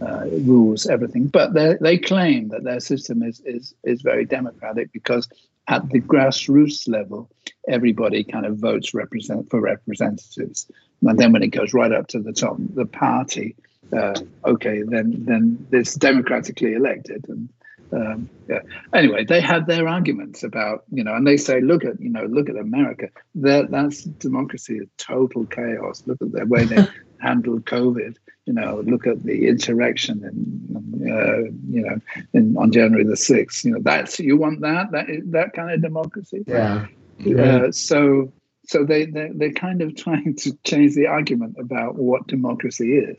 [0.00, 5.28] uh, rules everything, but they claim that their system is, is, is very democratic because
[5.68, 7.30] at the grassroots level,
[7.68, 10.70] everybody kind of votes represent for representatives.
[11.02, 13.56] And then when it goes right up to the top, the party,
[13.96, 14.14] uh,
[14.44, 17.48] okay, then then it's democratically elected, and
[17.92, 18.60] um, yeah.
[18.94, 22.24] Anyway, they had their arguments about you know, and they say, look at you know,
[22.24, 23.08] look at America.
[23.36, 26.02] That that's democracy, total chaos.
[26.06, 26.86] Look at the way they
[27.20, 28.16] handled COVID.
[28.46, 32.00] You know, look at the insurrection and uh, you know,
[32.32, 33.64] in, on January the sixth.
[33.64, 36.44] You know, that's you want that that that kind of democracy.
[36.46, 36.86] Yeah.
[37.20, 38.32] Uh, so
[38.66, 43.16] so they they they're kind of trying to change the argument about what democracy is,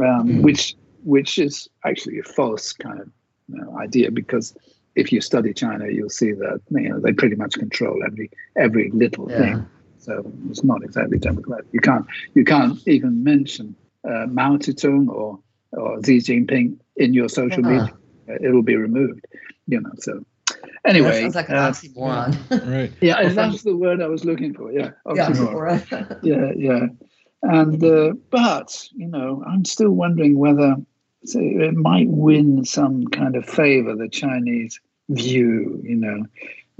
[0.00, 0.42] um, mm.
[0.42, 3.12] which which is actually a false kind of know,
[3.78, 4.54] idea because
[4.96, 8.90] if you study China, you'll see that you know they pretty much control every every
[8.90, 9.38] little yeah.
[9.38, 9.66] thing.
[9.98, 11.66] So it's not exactly democratic.
[11.72, 13.74] You can't you can't even mention
[14.04, 15.38] uh, Mao Zedong or
[15.72, 17.86] or Xi Jinping in your social uh-huh.
[18.26, 18.40] media.
[18.42, 19.26] It'll be removed.
[19.66, 19.90] You know.
[19.98, 20.24] So
[20.84, 22.66] anyway, that sounds like an uh, oxymoron.
[22.70, 22.92] right.
[23.00, 24.72] Yeah, that's the word I was looking for.
[24.72, 26.18] Yeah, oxymoron.
[26.22, 26.86] Yeah, yeah, yeah.
[27.42, 30.76] And uh, but you know, I'm still wondering whether
[31.24, 36.26] so it might win some kind of favor, the Chinese view, you know,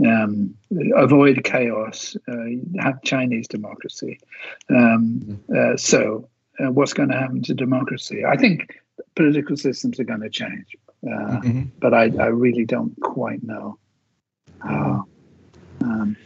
[0.08, 0.54] um,
[0.96, 4.18] avoid chaos, uh, have Chinese democracy.
[4.70, 6.28] Um, uh, so,
[6.58, 8.24] uh, what's going to happen to democracy?
[8.24, 8.80] I think
[9.14, 10.76] political systems are going to change,
[11.06, 11.62] uh, mm-hmm.
[11.78, 13.78] but I, I, really don't quite know
[14.60, 15.06] how.
[15.82, 16.16] Um,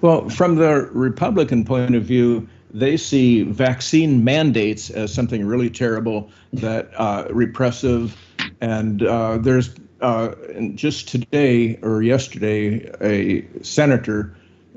[0.00, 6.30] Well, from the Republican point of view, they see vaccine mandates as something really terrible,
[6.52, 8.16] that uh, repressive,
[8.60, 10.34] and uh, there's uh,
[10.74, 14.34] just today or yesterday a senator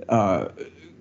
[0.10, 0.50] uh,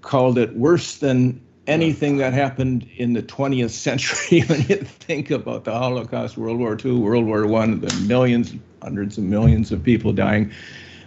[0.00, 4.40] called it worse than anything that happened in the 20th century.
[4.48, 9.18] When you think about the Holocaust, World War II, World War One, the millions, hundreds
[9.18, 10.52] of millions of people dying,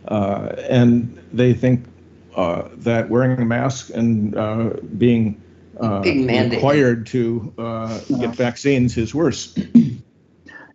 [0.07, 1.86] uh, and they think
[2.36, 4.31] uh, that wearing a mask and
[4.97, 5.41] being
[5.80, 9.57] uh, required to uh, get vaccines is worse.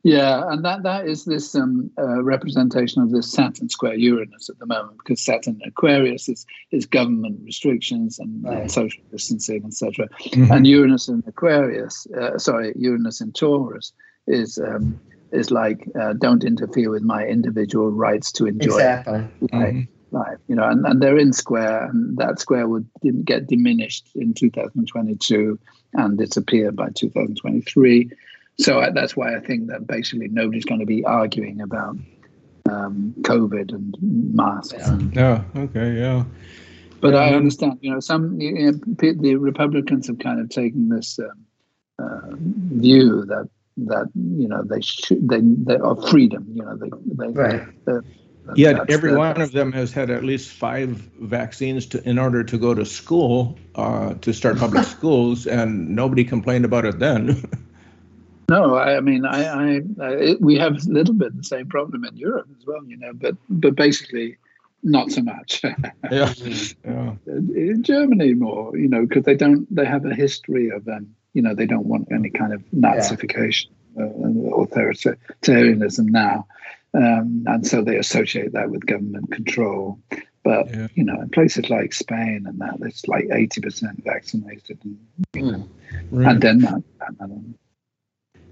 [0.03, 4.59] Yeah, and that that is this um, uh, representation of this Saturn square Uranus at
[4.59, 8.63] the moment, because Saturn Aquarius is is government restrictions and, right.
[8.63, 10.09] and social distancing, etc.
[10.09, 10.53] Mm-hmm.
[10.53, 13.93] And Uranus in Aquarius, uh, sorry, Uranus in Taurus
[14.27, 14.99] is um,
[15.33, 19.13] is like uh, don't interfere with my individual rights to enjoy exactly.
[19.13, 19.31] life.
[19.53, 19.81] Mm-hmm.
[20.13, 20.39] Life.
[20.49, 24.35] You know, and, and they're in square, and that square would didn't get diminished in
[24.35, 25.59] 2022
[25.95, 28.11] and disappear by 2023
[28.61, 31.97] so I, that's why I think that basically nobody's going to be arguing about
[32.71, 33.97] um, COVID and
[34.35, 34.75] masks.
[35.15, 35.43] Yeah.
[35.55, 36.25] Oh, okay, yeah.
[37.01, 41.19] But I understand, you know, some you know, the Republicans have kind of taken this
[41.19, 41.47] um,
[41.99, 43.49] uh, view that
[43.79, 47.67] that you know they should they they are freedom, you know, they they right.
[48.57, 50.91] Yet every one of them has had at least five
[51.21, 56.25] vaccines to, in order to go to school, uh, to start public schools, and nobody
[56.25, 57.45] complained about it then.
[58.49, 62.05] No, I, I mean, I, I, I, we have a little bit the same problem
[62.05, 64.39] in Europe as well, you know, but but basically
[64.83, 65.63] not so much.
[66.11, 66.33] yeah.
[66.85, 67.15] yeah.
[67.27, 71.43] In Germany more, you know, because they don't they have a history of um, you
[71.43, 74.05] know, they don't want any kind of Nazification yeah.
[74.05, 76.47] uh, authoritarianism now,
[76.95, 79.99] um, and so they associate that with government control.
[80.43, 80.89] But yeah.
[80.95, 84.99] you know, in places like Spain and that, it's like eighty percent vaccinated, and,
[85.35, 85.69] you know,
[86.11, 86.33] right.
[86.33, 86.83] and Denmark.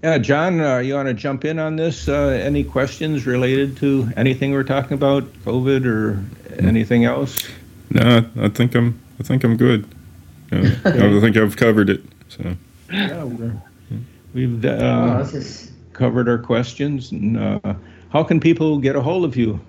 [0.03, 2.07] Yeah, John, uh, you want to jump in on this?
[2.07, 6.23] Uh, any questions related to anything we're talking about, COVID or
[6.57, 7.49] anything else?
[7.89, 9.01] No, I think I'm.
[9.19, 9.85] I think I'm good.
[10.51, 12.01] Uh, I think I've covered it.
[12.29, 12.55] So.
[12.91, 13.25] Yeah,
[14.33, 15.27] we have uh,
[15.93, 17.11] covered our questions.
[17.11, 17.73] And uh,
[18.09, 19.59] how can people get a hold of you?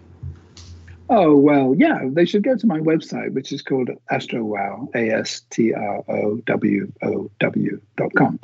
[1.12, 5.42] Oh, well, yeah, they should go to my website, which is called AstroWow, A S
[5.50, 8.38] T R O W O W dot com,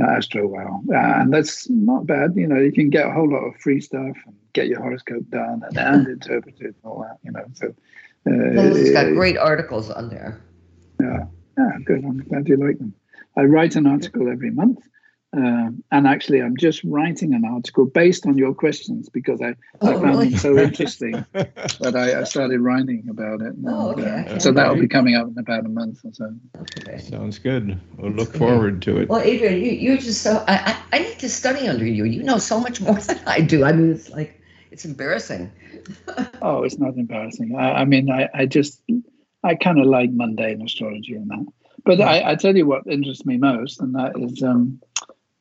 [0.00, 0.88] uh, AstroWow.
[0.88, 2.36] Uh, and that's not bad.
[2.36, 5.28] You know, you can get a whole lot of free stuff and get your horoscope
[5.30, 7.44] done and, and interpreted and all that, you know.
[7.54, 10.40] So, uh, it's got great articles on there.
[11.00, 11.24] Yeah,
[11.58, 12.04] yeah, good.
[12.04, 12.94] I'm glad you like them.
[13.36, 14.86] I write an article every month
[15.34, 19.88] um, and actually, I'm just writing an article based on your questions because I, oh,
[19.88, 20.28] I found really?
[20.28, 23.54] them so interesting that I, I, started writing about it.
[23.54, 24.26] And, oh, okay.
[24.28, 26.34] Uh, so that'll be coming up in about a month or so.
[26.80, 26.98] Okay.
[26.98, 27.80] Sounds good.
[27.96, 29.08] We'll look forward to it.
[29.08, 32.04] Well, Adrian, you, you're just so, I, I, I need to study under you.
[32.04, 33.64] You know so much more than I do.
[33.64, 34.38] I mean, it's like,
[34.70, 35.50] it's embarrassing.
[36.42, 37.56] oh, it's not embarrassing.
[37.56, 38.82] I, I mean, I, I just,
[39.42, 41.46] I kind of like mundane astrology and that.
[41.84, 42.10] But yeah.
[42.10, 44.80] I, I tell you what interests me most, and that is, um,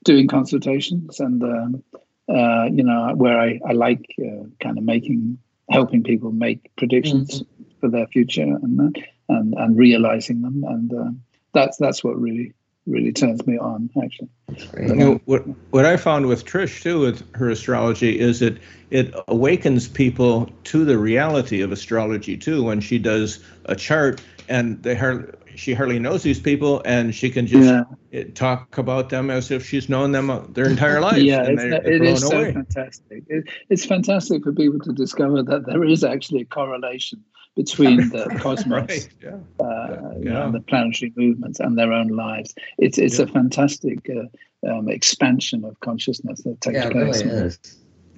[0.04, 1.84] doing consultations and um,
[2.30, 5.38] uh, you know where I, I like uh, kind of making
[5.70, 7.64] helping people make predictions mm-hmm.
[7.80, 8.98] for their future and
[9.30, 10.64] and and realizing them.
[10.68, 11.12] And uh,
[11.54, 12.54] that's that's what really
[12.88, 14.30] really turns me on actually.
[14.78, 18.58] You know, what what i found with trish too with her astrology is that
[18.90, 24.82] it awakens people to the reality of astrology too when she does a chart and
[24.84, 28.24] they hardly she hardly knows these people, and she can just yeah.
[28.34, 31.18] talk about them as if she's known them their entire life.
[31.22, 33.24] yeah, it's, it is so fantastic.
[33.28, 37.24] It, it's fantastic for people to discover that there is actually a correlation
[37.56, 39.10] between the cosmos, right.
[39.22, 39.66] yeah.
[39.66, 40.50] Uh, yeah.
[40.52, 42.56] the planetary movements, and their own lives.
[42.78, 43.26] It's it's yeah.
[43.26, 47.22] a fantastic uh, um, expansion of consciousness that takes yeah, place.
[47.22, 47.60] It really is.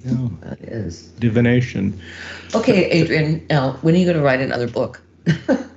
[0.06, 0.28] Yeah.
[0.42, 2.00] That is divination.
[2.54, 3.46] Okay, Adrian.
[3.50, 5.02] Now, when are you going to write another book?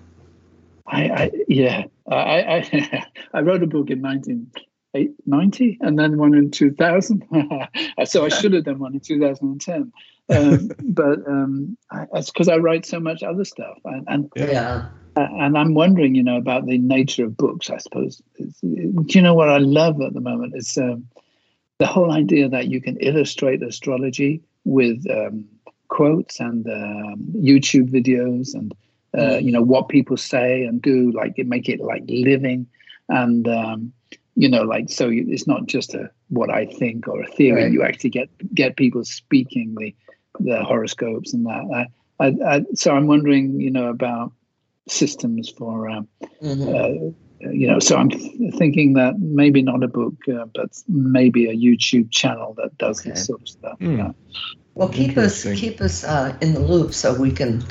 [0.88, 2.40] I, I yeah, I,
[2.72, 7.24] I, I wrote a book in 1990 and then one in 2000.
[8.04, 9.92] so I should have done one in 2010.
[10.28, 14.88] Um, but um, I, it's because I write so much other stuff, and, and yeah.
[15.18, 17.70] And I'm wondering, you know, about the nature of books.
[17.70, 18.20] I suppose.
[18.36, 20.52] It's, do you know what I love at the moment?
[20.54, 21.06] It's um,
[21.78, 25.46] the whole idea that you can illustrate astrology with um,
[25.88, 28.74] quotes and um, YouTube videos and
[29.16, 32.66] uh, you know what people say and do like it make it like living
[33.08, 33.92] and um,
[34.34, 37.72] you know like so it's not just a what i think or a theory right.
[37.72, 39.94] you actually get get people speaking the
[40.40, 41.88] the horoscopes and that
[42.20, 44.32] I, I, I, so i'm wondering you know about
[44.88, 46.08] systems for um,
[46.42, 46.68] mm-hmm.
[46.68, 47.78] uh, you know.
[47.78, 52.54] So I'm th- thinking that maybe not a book, uh, but maybe a YouTube channel
[52.54, 53.10] that does okay.
[53.10, 53.78] this sort of stuff.
[53.80, 53.98] Mm.
[53.98, 54.10] Yeah.
[54.74, 57.64] Well, keep us keep us uh, in the loop so we can.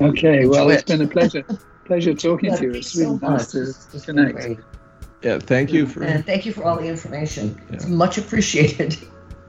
[0.00, 0.46] Okay.
[0.46, 1.44] Well, it's been a pleasure.
[1.84, 2.72] pleasure talking yeah, to you.
[2.72, 4.60] It's really so nice to connect.
[5.22, 7.58] Yeah, thank you for and thank you for all the information.
[7.68, 7.76] Yeah.
[7.76, 8.98] It's much appreciated.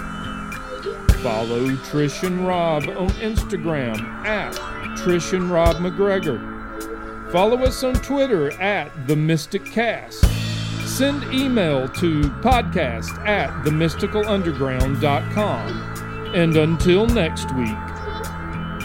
[1.22, 4.54] Follow Trish and Rob on Instagram at
[4.98, 6.40] Trish and Rob MacGregor.
[7.32, 10.24] Follow us on Twitter at The Mystic Cast.
[10.96, 15.68] Send email to podcast at themysticalunderground.com.
[16.34, 17.76] And until next week,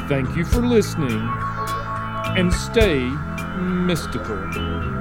[0.09, 1.21] thank you for listening
[2.37, 3.09] and stay
[3.61, 5.00] mystical.